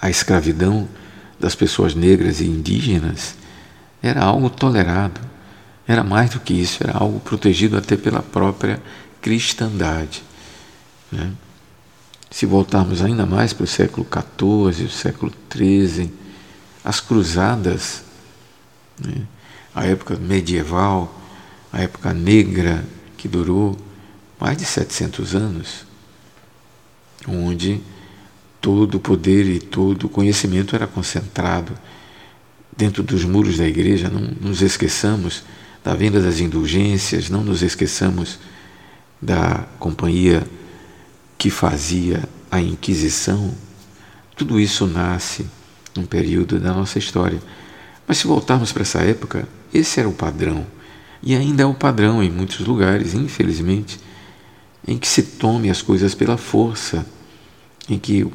a 0.00 0.08
escravidão 0.08 0.88
das 1.38 1.54
pessoas 1.54 1.94
negras 1.94 2.40
e 2.40 2.44
indígenas 2.44 3.36
era 4.02 4.22
algo 4.22 4.50
tolerado, 4.50 5.20
era 5.88 6.04
mais 6.04 6.30
do 6.30 6.40
que 6.40 6.52
isso, 6.52 6.82
era 6.82 6.98
algo 6.98 7.20
protegido 7.20 7.76
até 7.76 7.96
pela 7.96 8.22
própria 8.22 8.82
cristandade. 9.22 10.22
Né? 11.10 11.32
Se 12.30 12.44
voltarmos 12.44 13.02
ainda 13.02 13.24
mais 13.24 13.54
para 13.54 13.64
o 13.64 13.66
século 13.66 14.06
XIV, 14.06 14.84
o 14.84 14.90
século 14.90 15.32
XIII, 15.50 16.12
as 16.84 17.00
cruzadas, 17.00 18.02
né? 18.98 19.22
a 19.74 19.86
época 19.86 20.16
medieval, 20.16 21.18
a 21.72 21.80
época 21.80 22.12
negra, 22.12 22.84
que 23.16 23.26
durou 23.26 23.76
mais 24.38 24.58
de 24.58 24.66
700 24.66 25.34
anos, 25.34 25.86
onde 27.26 27.80
todo 28.64 28.94
o 28.94 28.98
poder 28.98 29.44
e 29.44 29.58
todo 29.58 30.04
o 30.04 30.08
conhecimento 30.08 30.74
era 30.74 30.86
concentrado 30.86 31.74
dentro 32.74 33.02
dos 33.02 33.22
muros 33.22 33.58
da 33.58 33.68
igreja. 33.68 34.08
Não 34.08 34.22
nos 34.40 34.62
esqueçamos 34.62 35.42
da 35.84 35.94
venda 35.94 36.18
das 36.18 36.40
indulgências, 36.40 37.28
não 37.28 37.44
nos 37.44 37.60
esqueçamos 37.60 38.38
da 39.20 39.66
companhia 39.78 40.42
que 41.36 41.50
fazia 41.50 42.26
a 42.50 42.58
Inquisição. 42.58 43.54
Tudo 44.34 44.58
isso 44.58 44.86
nasce 44.86 45.44
num 45.94 46.06
período 46.06 46.58
da 46.58 46.72
nossa 46.72 46.98
história. 46.98 47.40
Mas 48.08 48.16
se 48.16 48.26
voltarmos 48.26 48.72
para 48.72 48.80
essa 48.80 49.00
época, 49.00 49.46
esse 49.74 50.00
era 50.00 50.08
o 50.08 50.12
padrão. 50.14 50.66
E 51.22 51.36
ainda 51.36 51.64
é 51.64 51.66
o 51.66 51.74
padrão 51.74 52.22
em 52.22 52.30
muitos 52.30 52.60
lugares, 52.60 53.12
infelizmente, 53.12 54.00
em 54.88 54.96
que 54.96 55.06
se 55.06 55.22
tome 55.22 55.68
as 55.68 55.82
coisas 55.82 56.14
pela 56.14 56.38
força, 56.38 57.04
em 57.90 57.98
que 57.98 58.26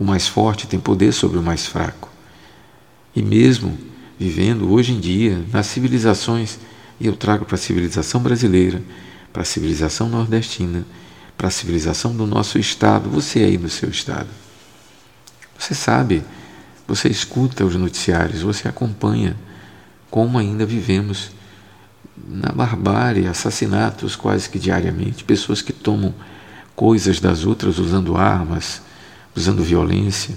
o 0.00 0.04
mais 0.04 0.26
forte 0.26 0.66
tem 0.66 0.80
poder 0.80 1.12
sobre 1.12 1.38
o 1.38 1.42
mais 1.42 1.66
fraco. 1.66 2.08
E 3.14 3.22
mesmo 3.22 3.76
vivendo 4.18 4.72
hoje 4.72 4.92
em 4.92 4.98
dia 4.98 5.44
nas 5.52 5.66
civilizações, 5.66 6.58
e 6.98 7.06
eu 7.06 7.14
trago 7.14 7.44
para 7.44 7.56
a 7.56 7.58
civilização 7.58 8.22
brasileira, 8.22 8.82
para 9.30 9.42
a 9.42 9.44
civilização 9.44 10.08
nordestina, 10.08 10.86
para 11.36 11.48
a 11.48 11.50
civilização 11.50 12.16
do 12.16 12.26
nosso 12.26 12.58
estado, 12.58 13.10
você 13.10 13.40
aí 13.40 13.58
no 13.58 13.68
seu 13.68 13.90
estado. 13.90 14.28
Você 15.58 15.74
sabe, 15.74 16.24
você 16.88 17.08
escuta 17.08 17.64
os 17.64 17.76
noticiários, 17.76 18.40
você 18.40 18.68
acompanha 18.68 19.36
como 20.10 20.38
ainda 20.38 20.64
vivemos 20.64 21.30
na 22.26 22.52
barbárie, 22.52 23.26
assassinatos 23.26 24.16
quase 24.16 24.48
que 24.48 24.58
diariamente, 24.58 25.24
pessoas 25.24 25.60
que 25.60 25.74
tomam 25.74 26.14
coisas 26.74 27.20
das 27.20 27.44
outras 27.44 27.78
usando 27.78 28.16
armas, 28.16 28.82
usando 29.34 29.62
violência, 29.62 30.34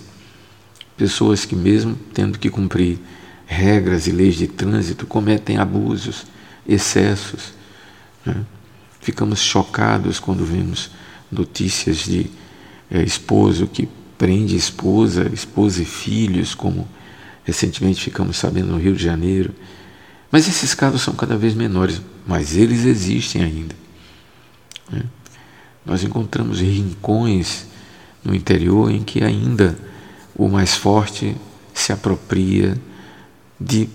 pessoas 0.96 1.46
que, 1.46 1.56
mesmo 1.56 1.98
tendo 2.14 2.38
que 2.40 2.50
cumprir 2.50 3.00
regras 3.46 4.08
e 4.08 4.12
leis 4.12 4.36
de 4.36 4.48
trânsito, 4.48 5.06
cometem 5.06 5.58
abusos, 5.58 6.26
excessos. 6.68 7.54
Né? 8.26 8.36
Ficamos 9.02 9.40
chocados 9.40 10.20
quando 10.20 10.46
vemos 10.46 10.92
notícias 11.32 11.98
de 11.98 12.30
é, 12.90 13.02
esposo 13.02 13.68
que 13.68 13.88
prende 14.18 14.56
esposa, 14.56 15.30
esposa 15.34 15.82
e 15.82 15.86
filhos, 15.86 16.56
como 16.56 16.88
recentemente 17.44 18.02
ficamos 18.02 18.38
sabendo 18.38 18.68
no 18.68 18.78
Rio 18.78 18.96
de 18.96 19.04
Janeiro. 19.04 19.54
Mas 20.32 20.48
esses 20.48 20.74
casos 20.74 21.02
são 21.02 21.14
cada 21.14 21.38
vez 21.38 21.54
menores, 21.54 22.02
mas 22.26 22.56
eles 22.56 22.86
existem 22.86 23.44
ainda. 23.44 23.76
Né? 24.92 25.04
Nós 25.86 26.04
encontramos 26.04 26.60
rincões 26.60 27.66
no 28.24 28.34
interior 28.34 28.92
em 28.92 29.04
que 29.04 29.24
ainda 29.24 29.78
o 30.36 30.48
mais 30.48 30.74
forte 30.74 31.36
se 31.74 31.92
apropria 31.92 32.78
de 33.60 33.90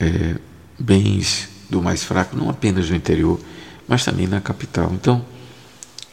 é, 0.00 0.36
bens 0.78 1.48
do 1.70 1.82
mais 1.82 2.02
fraco, 2.02 2.36
não 2.36 2.50
apenas 2.50 2.90
no 2.90 2.96
interior, 2.96 3.40
mas 3.88 4.04
também 4.04 4.26
na 4.26 4.40
capital. 4.40 4.90
Então, 4.92 5.24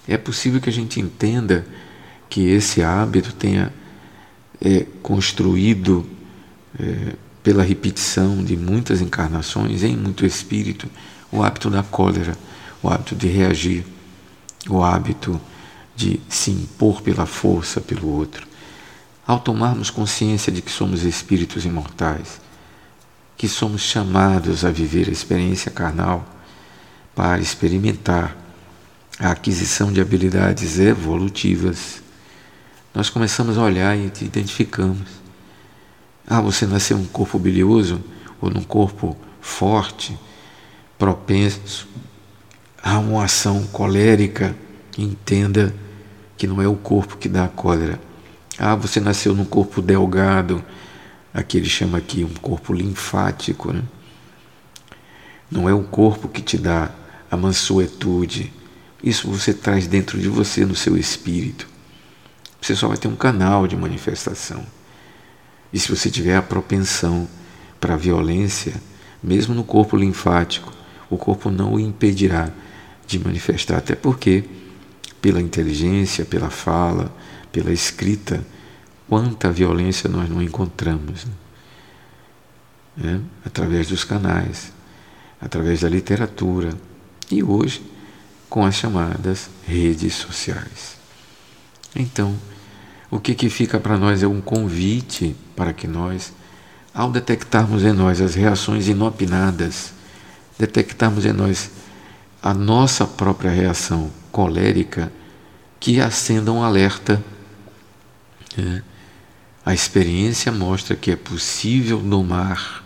é 0.08 0.18
possível 0.18 0.62
que 0.62 0.70
a 0.70 0.74
gente 0.74 1.00
entenda 1.00 1.66
que 2.30 2.48
esse 2.48 2.82
hábito 2.82 3.34
tenha 3.34 3.74
é, 4.62 4.86
construído 5.02 6.08
é, 6.80 7.16
pela 7.42 7.64
repetição 7.64 8.44
de 8.44 8.56
muitas 8.56 9.02
encarnações 9.02 9.84
em 9.84 9.96
muito 9.96 10.26
espírito 10.26 10.90
o 11.32 11.44
hábito 11.44 11.70
da 11.70 11.84
cólera, 11.84 12.36
o 12.82 12.90
hábito 12.90 13.16
de 13.16 13.28
reagir, 13.28 13.86
o 14.68 14.84
hábito 14.84 15.40
de 16.00 16.18
se 16.30 16.50
impor 16.50 17.02
pela 17.02 17.26
força 17.26 17.82
pelo 17.82 18.08
outro. 18.08 18.48
Ao 19.28 19.38
tomarmos 19.38 19.90
consciência 19.90 20.50
de 20.50 20.62
que 20.62 20.72
somos 20.72 21.04
espíritos 21.04 21.66
imortais, 21.66 22.40
que 23.36 23.50
somos 23.50 23.82
chamados 23.82 24.64
a 24.64 24.72
viver 24.72 25.10
a 25.10 25.12
experiência 25.12 25.70
carnal 25.70 26.26
para 27.14 27.42
experimentar 27.42 28.34
a 29.20 29.32
aquisição 29.32 29.92
de 29.92 30.00
habilidades 30.00 30.80
evolutivas, 30.80 32.02
nós 32.96 33.10
começamos 33.10 33.58
a 33.58 33.62
olhar 33.62 33.98
e 33.98 34.06
identificamos. 34.22 35.10
Ah, 36.26 36.40
você 36.40 36.66
nasceu 36.66 36.98
num 36.98 37.08
corpo 37.08 37.38
bilioso 37.38 38.02
ou 38.40 38.50
num 38.50 38.64
corpo 38.64 39.18
forte, 39.42 40.18
propenso 40.98 41.90
a 42.82 42.98
uma 43.00 43.26
ação 43.26 43.68
colérica, 43.68 44.56
entenda 44.98 45.76
que 46.40 46.48
não 46.48 46.62
é 46.62 46.68
o 46.68 46.76
corpo 46.76 47.18
que 47.18 47.28
dá 47.28 47.44
a 47.44 47.50
cólera. 47.50 48.00
Ah, 48.58 48.74
você 48.74 49.02
nasceu 49.02 49.36
num 49.36 49.44
corpo 49.44 49.82
delgado, 49.82 50.64
aqui 51.34 51.58
ele 51.58 51.68
chama 51.68 51.98
aqui 51.98 52.24
um 52.24 52.34
corpo 52.36 52.74
linfático, 52.74 53.74
né? 53.74 53.84
Não 55.52 55.68
é 55.68 55.74
o 55.74 55.84
corpo 55.84 56.30
que 56.30 56.42
te 56.42 56.58
dá 56.58 56.92
a 57.30 57.36
mansuetude. 57.36 58.54
Isso 59.04 59.30
você 59.30 59.54
traz 59.54 59.86
dentro 59.86 60.18
de 60.18 60.30
você, 60.30 60.66
no 60.66 60.76
seu 60.76 60.96
espírito. 60.96 61.68
Você 62.62 62.74
só 62.74 62.88
vai 62.88 62.96
ter 62.96 63.10
um 63.10 63.18
canal 63.18 63.68
de 63.68 63.76
manifestação. 63.76 64.66
E 65.74 65.80
se 65.80 65.90
você 65.90 66.10
tiver 66.10 66.38
a 66.38 66.42
propensão 66.42 67.28
para 67.82 67.96
a 67.96 67.98
violência, 67.98 68.76
mesmo 69.22 69.54
no 69.54 69.66
corpo 69.66 69.98
linfático, 69.98 70.72
o 71.10 71.18
corpo 71.18 71.52
não 71.52 71.74
o 71.74 71.80
impedirá 71.80 72.50
de 73.06 73.20
manifestar, 73.20 73.78
até 73.78 73.94
porque, 73.94 74.46
pela 75.22 75.42
inteligência, 75.42 76.26
pela 76.26 76.50
fala, 76.50 77.14
pela 77.52 77.72
escrita, 77.72 78.44
Quanta 79.10 79.52
violência 79.52 80.08
nós 80.08 80.30
não 80.30 80.40
encontramos 80.40 81.26
né? 81.26 81.34
É, 83.04 83.20
através 83.48 83.88
dos 83.88 84.04
canais, 84.04 84.72
através 85.42 85.82
da 85.82 85.90
literatura 85.90 86.78
e 87.32 87.42
hoje 87.42 87.82
com 88.48 88.64
as 88.64 88.76
chamadas 88.76 89.50
redes 89.66 90.14
sociais. 90.14 90.98
Então, 91.96 92.36
o 93.10 93.20
que, 93.20 93.34
que 93.34 93.50
fica 93.50 93.80
para 93.80 93.98
nós 93.98 94.22
é 94.22 94.28
um 94.28 94.42
convite 94.42 95.36
para 95.56 95.74
que 95.74 95.88
nós, 95.88 96.32
ao 96.94 97.10
detectarmos 97.10 97.84
em 97.84 97.94
nós 97.94 98.22
as 98.22 98.36
reações 98.36 98.88
inopinadas, 98.88 99.94
detectarmos 100.58 101.26
em 101.26 101.34
nós 101.34 101.72
a 102.42 102.54
nossa 102.54 103.06
própria 103.06 103.52
reação 103.52 104.12
colérica, 104.32 105.12
que 105.80 106.00
acenda 106.00 106.52
um 106.52 106.64
alerta. 106.64 107.24
É, 108.58 108.82
a 109.66 109.74
experiência 109.74 110.52
mostra 110.52 110.96
que 110.96 111.12
é 111.12 111.16
possível 111.16 112.00
domar 112.00 112.84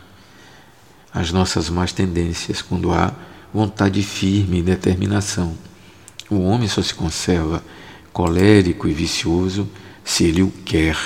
as 1.13 1.31
nossas 1.31 1.69
más 1.69 1.91
tendências 1.91 2.61
quando 2.61 2.91
há 2.91 3.13
vontade 3.53 4.01
firme 4.01 4.59
e 4.59 4.63
determinação. 4.63 5.55
O 6.29 6.39
homem 6.41 6.67
só 6.67 6.81
se 6.81 6.93
conserva 6.93 7.63
colérico 8.11 8.87
e 8.87 8.93
vicioso 8.93 9.69
se 10.03 10.25
ele 10.25 10.41
o 10.41 10.51
quer. 10.65 10.97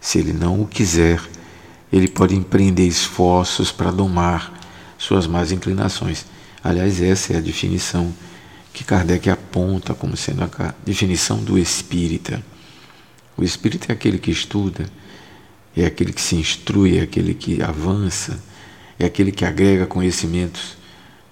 Se 0.00 0.18
ele 0.18 0.32
não 0.32 0.62
o 0.62 0.66
quiser, 0.66 1.20
ele 1.92 2.08
pode 2.08 2.34
empreender 2.34 2.86
esforços 2.86 3.70
para 3.70 3.90
domar 3.90 4.52
suas 4.96 5.26
más 5.26 5.52
inclinações. 5.52 6.24
Aliás, 6.62 7.00
essa 7.02 7.32
é 7.32 7.36
a 7.36 7.40
definição 7.40 8.12
que 8.72 8.84
Kardec 8.84 9.28
aponta 9.28 9.94
como 9.94 10.16
sendo 10.16 10.44
a 10.44 10.74
definição 10.84 11.42
do 11.42 11.58
espírita. 11.58 12.42
O 13.36 13.42
espírito 13.42 13.90
é 13.90 13.92
aquele 13.92 14.18
que 14.18 14.30
estuda, 14.30 14.86
é 15.76 15.84
aquele 15.84 16.12
que 16.12 16.20
se 16.20 16.36
instrui, 16.36 16.98
é 16.98 17.02
aquele 17.02 17.34
que 17.34 17.62
avança, 17.62 18.42
é 18.98 19.04
aquele 19.04 19.32
que 19.32 19.44
agrega 19.44 19.86
conhecimentos. 19.86 20.76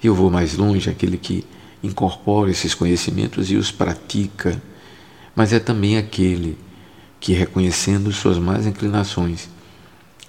Eu 0.03 0.15
vou 0.15 0.31
mais 0.31 0.57
longe, 0.57 0.89
é 0.89 0.93
aquele 0.93 1.17
que 1.17 1.45
incorpora 1.83 2.51
esses 2.51 2.75
conhecimentos 2.75 3.51
e 3.51 3.57
os 3.57 3.71
pratica. 3.71 4.61
Mas 5.35 5.53
é 5.53 5.61
também 5.61 5.97
aquele 5.97 6.59
que, 7.21 7.33
reconhecendo 7.33 8.13
suas 8.13 8.39
más 8.39 8.67
inclinações, 8.67 9.49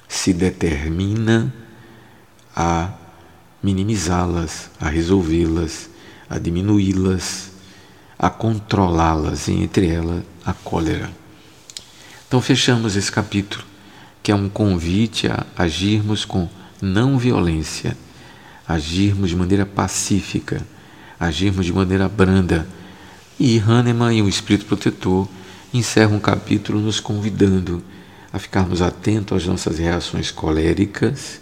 se 0.08 0.34
determina 0.34 1.54
a 2.56 2.94
minimizá-las, 3.62 4.70
a 4.80 4.90
resolvê-las, 4.90 5.90
a 6.30 6.38
diminuí-las, 6.40 7.52
a 8.18 8.30
controlá-las, 8.30 9.48
e 9.48 9.54
entre 9.54 9.88
elas 9.88 10.24
a 10.46 10.54
cólera. 10.54 11.12
Então 12.28 12.42
fechamos 12.42 12.96
esse 12.96 13.12
capítulo, 13.12 13.64
que 14.24 14.32
é 14.32 14.36
um 14.36 14.48
convite 14.48 15.28
a 15.28 15.46
agirmos 15.58 16.24
com 16.24 16.48
não 16.82 17.18
violência, 17.18 17.98
agirmos 18.68 19.30
de 19.30 19.36
maneira 19.36 19.66
pacífica, 19.66 20.66
agirmos 21.20 21.66
de 21.66 21.74
maneira 21.74 22.08
branda. 22.08 22.68
E 23.40 23.60
Hahnemann 23.60 24.18
e 24.18 24.22
o 24.22 24.30
Espírito 24.30 24.66
Protetor 24.66 25.28
encerram 25.74 26.16
um 26.16 26.20
capítulo 26.20 26.80
nos 26.80 27.00
convidando 27.00 27.84
a 28.32 28.40
ficarmos 28.40 28.82
atentos 28.82 29.38
às 29.38 29.48
nossas 29.48 29.78
reações 29.78 30.32
coléricas, 30.32 31.41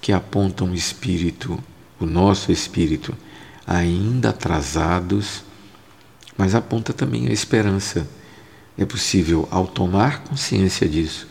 que 0.00 0.12
apontam 0.12 0.70
o 0.70 0.74
espírito, 0.74 1.62
o 1.98 2.06
nosso 2.06 2.50
espírito, 2.50 3.16
ainda 3.66 4.30
atrasados, 4.30 5.44
mas 6.36 6.54
aponta 6.54 6.92
também 6.92 7.28
a 7.28 7.32
esperança 7.32 8.08
é 8.78 8.86
possível, 8.86 9.46
ao 9.50 9.66
tomar 9.66 10.24
consciência 10.24 10.88
disso, 10.88 11.28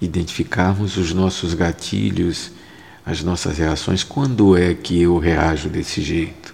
identificarmos 0.00 0.96
os 0.96 1.12
nossos 1.12 1.54
gatilhos, 1.54 2.50
as 3.06 3.22
nossas 3.22 3.58
reações, 3.58 4.02
quando 4.02 4.56
é 4.56 4.74
que 4.74 5.00
eu 5.00 5.16
reajo 5.18 5.68
desse 5.68 6.02
jeito. 6.02 6.52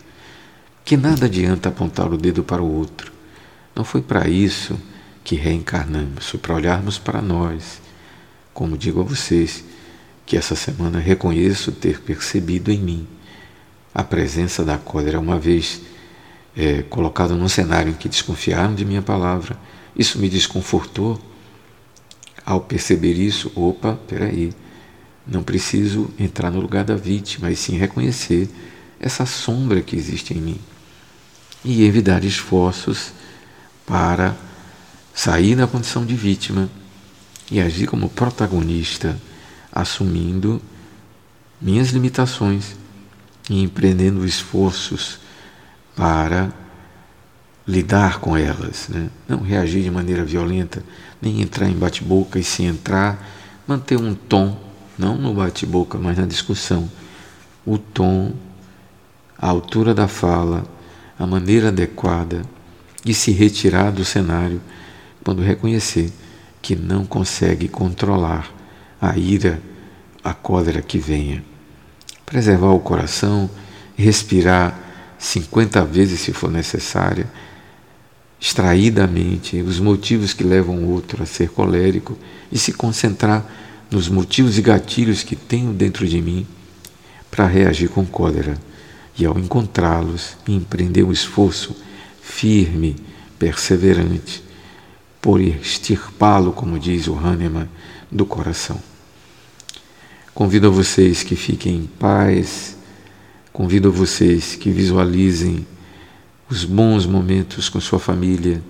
Que 0.84 0.96
nada 0.96 1.24
adianta 1.24 1.70
apontar 1.70 2.12
o 2.12 2.18
dedo 2.18 2.44
para 2.44 2.62
o 2.62 2.70
outro. 2.70 3.10
Não 3.74 3.82
foi 3.82 4.02
para 4.02 4.28
isso 4.28 4.78
que 5.24 5.36
reencarnamos, 5.36 6.28
foi 6.28 6.38
para 6.38 6.54
olharmos 6.54 6.98
para 6.98 7.22
nós. 7.22 7.80
Como 8.52 8.76
digo 8.76 9.00
a 9.00 9.04
vocês, 9.04 9.64
que 10.26 10.36
essa 10.36 10.56
semana 10.56 10.98
reconheço 10.98 11.72
ter 11.72 12.00
percebido 12.00 12.70
em 12.70 12.78
mim 12.78 13.06
a 13.94 14.04
presença 14.04 14.62
da 14.64 14.76
cólera, 14.76 15.18
uma 15.18 15.38
vez 15.38 15.80
é, 16.54 16.82
colocado 16.82 17.34
num 17.34 17.48
cenário 17.48 17.92
em 17.92 17.94
que 17.94 18.08
desconfiaram 18.08 18.74
de 18.74 18.84
minha 18.84 19.00
palavra 19.00 19.56
isso 19.96 20.18
me 20.18 20.28
desconfortou. 20.28 21.18
Ao 22.44 22.60
perceber 22.60 23.14
isso, 23.14 23.50
opa, 23.56 23.98
peraí, 24.06 24.52
não 25.26 25.42
preciso 25.42 26.10
entrar 26.18 26.50
no 26.50 26.60
lugar 26.60 26.84
da 26.84 26.94
vítima, 26.94 27.50
e 27.50 27.56
sim 27.56 27.76
reconhecer 27.76 28.48
essa 29.00 29.26
sombra 29.26 29.80
que 29.80 29.96
existe 29.96 30.32
em 30.32 30.40
mim 30.40 30.60
e 31.64 31.84
evitar 31.84 32.24
esforços 32.24 33.12
para 33.84 34.36
sair 35.12 35.56
da 35.56 35.66
condição 35.66 36.06
de 36.06 36.14
vítima 36.14 36.70
e 37.50 37.60
agir 37.60 37.88
como 37.88 38.08
protagonista, 38.08 39.20
assumindo 39.76 40.60
minhas 41.60 41.90
limitações 41.90 42.76
e 43.48 43.62
empreendendo 43.62 44.24
esforços 44.24 45.20
para 45.94 46.50
lidar 47.66 48.20
com 48.20 48.36
elas, 48.36 48.88
né? 48.88 49.10
não 49.28 49.42
reagir 49.42 49.82
de 49.82 49.90
maneira 49.90 50.24
violenta, 50.24 50.82
nem 51.20 51.42
entrar 51.42 51.68
em 51.68 51.74
bate-boca 51.74 52.38
e 52.38 52.44
se 52.44 52.62
entrar, 52.62 53.26
manter 53.66 53.98
um 53.98 54.14
tom, 54.14 54.58
não 54.98 55.16
no 55.16 55.34
bate-boca, 55.34 55.98
mas 55.98 56.16
na 56.16 56.26
discussão, 56.26 56.90
o 57.64 57.76
tom, 57.76 58.34
a 59.38 59.48
altura 59.48 59.92
da 59.92 60.08
fala, 60.08 60.64
a 61.18 61.26
maneira 61.26 61.68
adequada 61.68 62.42
e 63.04 63.12
se 63.12 63.30
retirar 63.30 63.90
do 63.90 64.04
cenário 64.04 64.60
quando 65.22 65.42
reconhecer 65.42 66.12
que 66.62 66.76
não 66.76 67.04
consegue 67.04 67.68
controlar 67.68 68.55
a 69.00 69.16
ira, 69.16 69.60
a 70.22 70.32
cólera 70.34 70.82
que 70.82 70.98
venha. 70.98 71.44
Preservar 72.24 72.72
o 72.72 72.80
coração, 72.80 73.48
respirar 73.96 74.78
50 75.18 75.84
vezes 75.84 76.20
se 76.20 76.32
for 76.32 76.50
necessária, 76.50 77.26
extrair 78.40 78.90
da 78.90 79.06
mente 79.06 79.60
os 79.62 79.80
motivos 79.80 80.32
que 80.32 80.44
levam 80.44 80.76
o 80.76 80.90
outro 80.90 81.22
a 81.22 81.26
ser 81.26 81.50
colérico 81.50 82.16
e 82.50 82.58
se 82.58 82.72
concentrar 82.72 83.44
nos 83.90 84.08
motivos 84.08 84.58
e 84.58 84.62
gatilhos 84.62 85.22
que 85.22 85.36
tenho 85.36 85.72
dentro 85.72 86.06
de 86.06 86.20
mim 86.20 86.46
para 87.30 87.46
reagir 87.46 87.88
com 87.88 88.04
cólera. 88.04 88.58
E 89.18 89.24
ao 89.24 89.38
encontrá-los, 89.38 90.36
empreender 90.46 91.02
um 91.02 91.12
esforço 91.12 91.74
firme, 92.20 92.96
perseverante, 93.38 94.42
por 95.22 95.40
extirpá-lo, 95.40 96.52
como 96.52 96.78
diz 96.78 97.08
o 97.08 97.14
Hahnemann, 97.14 97.68
do 98.10 98.26
coração. 98.26 98.80
Convido 100.34 100.66
a 100.66 100.70
vocês 100.70 101.22
que 101.22 101.34
fiquem 101.34 101.76
em 101.76 101.86
paz, 101.86 102.76
convido 103.52 103.88
a 103.88 103.90
vocês 103.90 104.54
que 104.54 104.70
visualizem 104.70 105.66
os 106.48 106.64
bons 106.64 107.06
momentos 107.06 107.68
com 107.68 107.80
sua 107.80 107.98
família. 107.98 108.62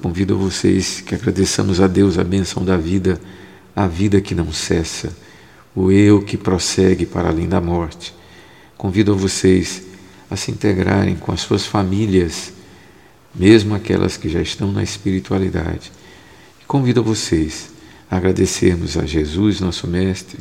Convido 0.00 0.34
a 0.34 0.38
vocês 0.38 1.00
que 1.00 1.14
agradeçamos 1.14 1.80
a 1.80 1.88
Deus 1.88 2.18
a 2.18 2.24
bênção 2.24 2.64
da 2.64 2.76
vida, 2.76 3.20
a 3.74 3.88
vida 3.88 4.20
que 4.20 4.34
não 4.34 4.52
cessa, 4.52 5.16
o 5.74 5.90
eu 5.90 6.22
que 6.22 6.36
prossegue 6.36 7.04
para 7.04 7.30
além 7.30 7.48
da 7.48 7.60
morte. 7.60 8.14
Convido 8.76 9.12
a 9.12 9.16
vocês 9.16 9.82
a 10.30 10.36
se 10.36 10.52
integrarem 10.52 11.16
com 11.16 11.32
as 11.32 11.40
suas 11.40 11.66
famílias, 11.66 12.52
mesmo 13.34 13.74
aquelas 13.74 14.16
que 14.16 14.28
já 14.28 14.40
estão 14.40 14.70
na 14.70 14.84
espiritualidade. 14.84 15.90
Convido 16.66 17.00
a 17.00 17.02
vocês 17.02 17.70
agradecermos 18.10 18.96
a 18.96 19.04
Jesus, 19.04 19.60
nosso 19.60 19.86
Mestre, 19.86 20.38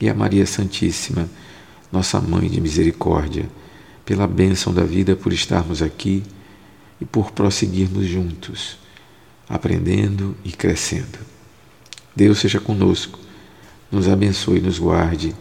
e 0.00 0.08
a 0.08 0.14
Maria 0.14 0.46
Santíssima, 0.46 1.28
nossa 1.90 2.20
Mãe 2.20 2.48
de 2.48 2.60
Misericórdia 2.60 3.48
pela 4.06 4.28
bênção 4.28 4.72
da 4.72 4.84
vida, 4.84 5.16
por 5.16 5.32
estarmos 5.32 5.82
aqui 5.82 6.22
e 7.00 7.04
por 7.04 7.32
prosseguirmos 7.32 8.06
juntos, 8.06 8.78
aprendendo 9.48 10.36
e 10.44 10.52
crescendo. 10.52 11.18
Deus 12.14 12.38
seja 12.38 12.60
conosco, 12.60 13.18
nos 13.90 14.08
abençoe 14.08 14.58
e 14.58 14.62
nos 14.62 14.78
guarde, 14.78 15.34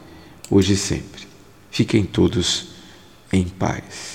hoje 0.50 0.74
e 0.74 0.78
sempre. 0.78 1.28
Fiquem 1.70 2.04
todos 2.04 2.70
em 3.32 3.44
paz. 3.44 4.15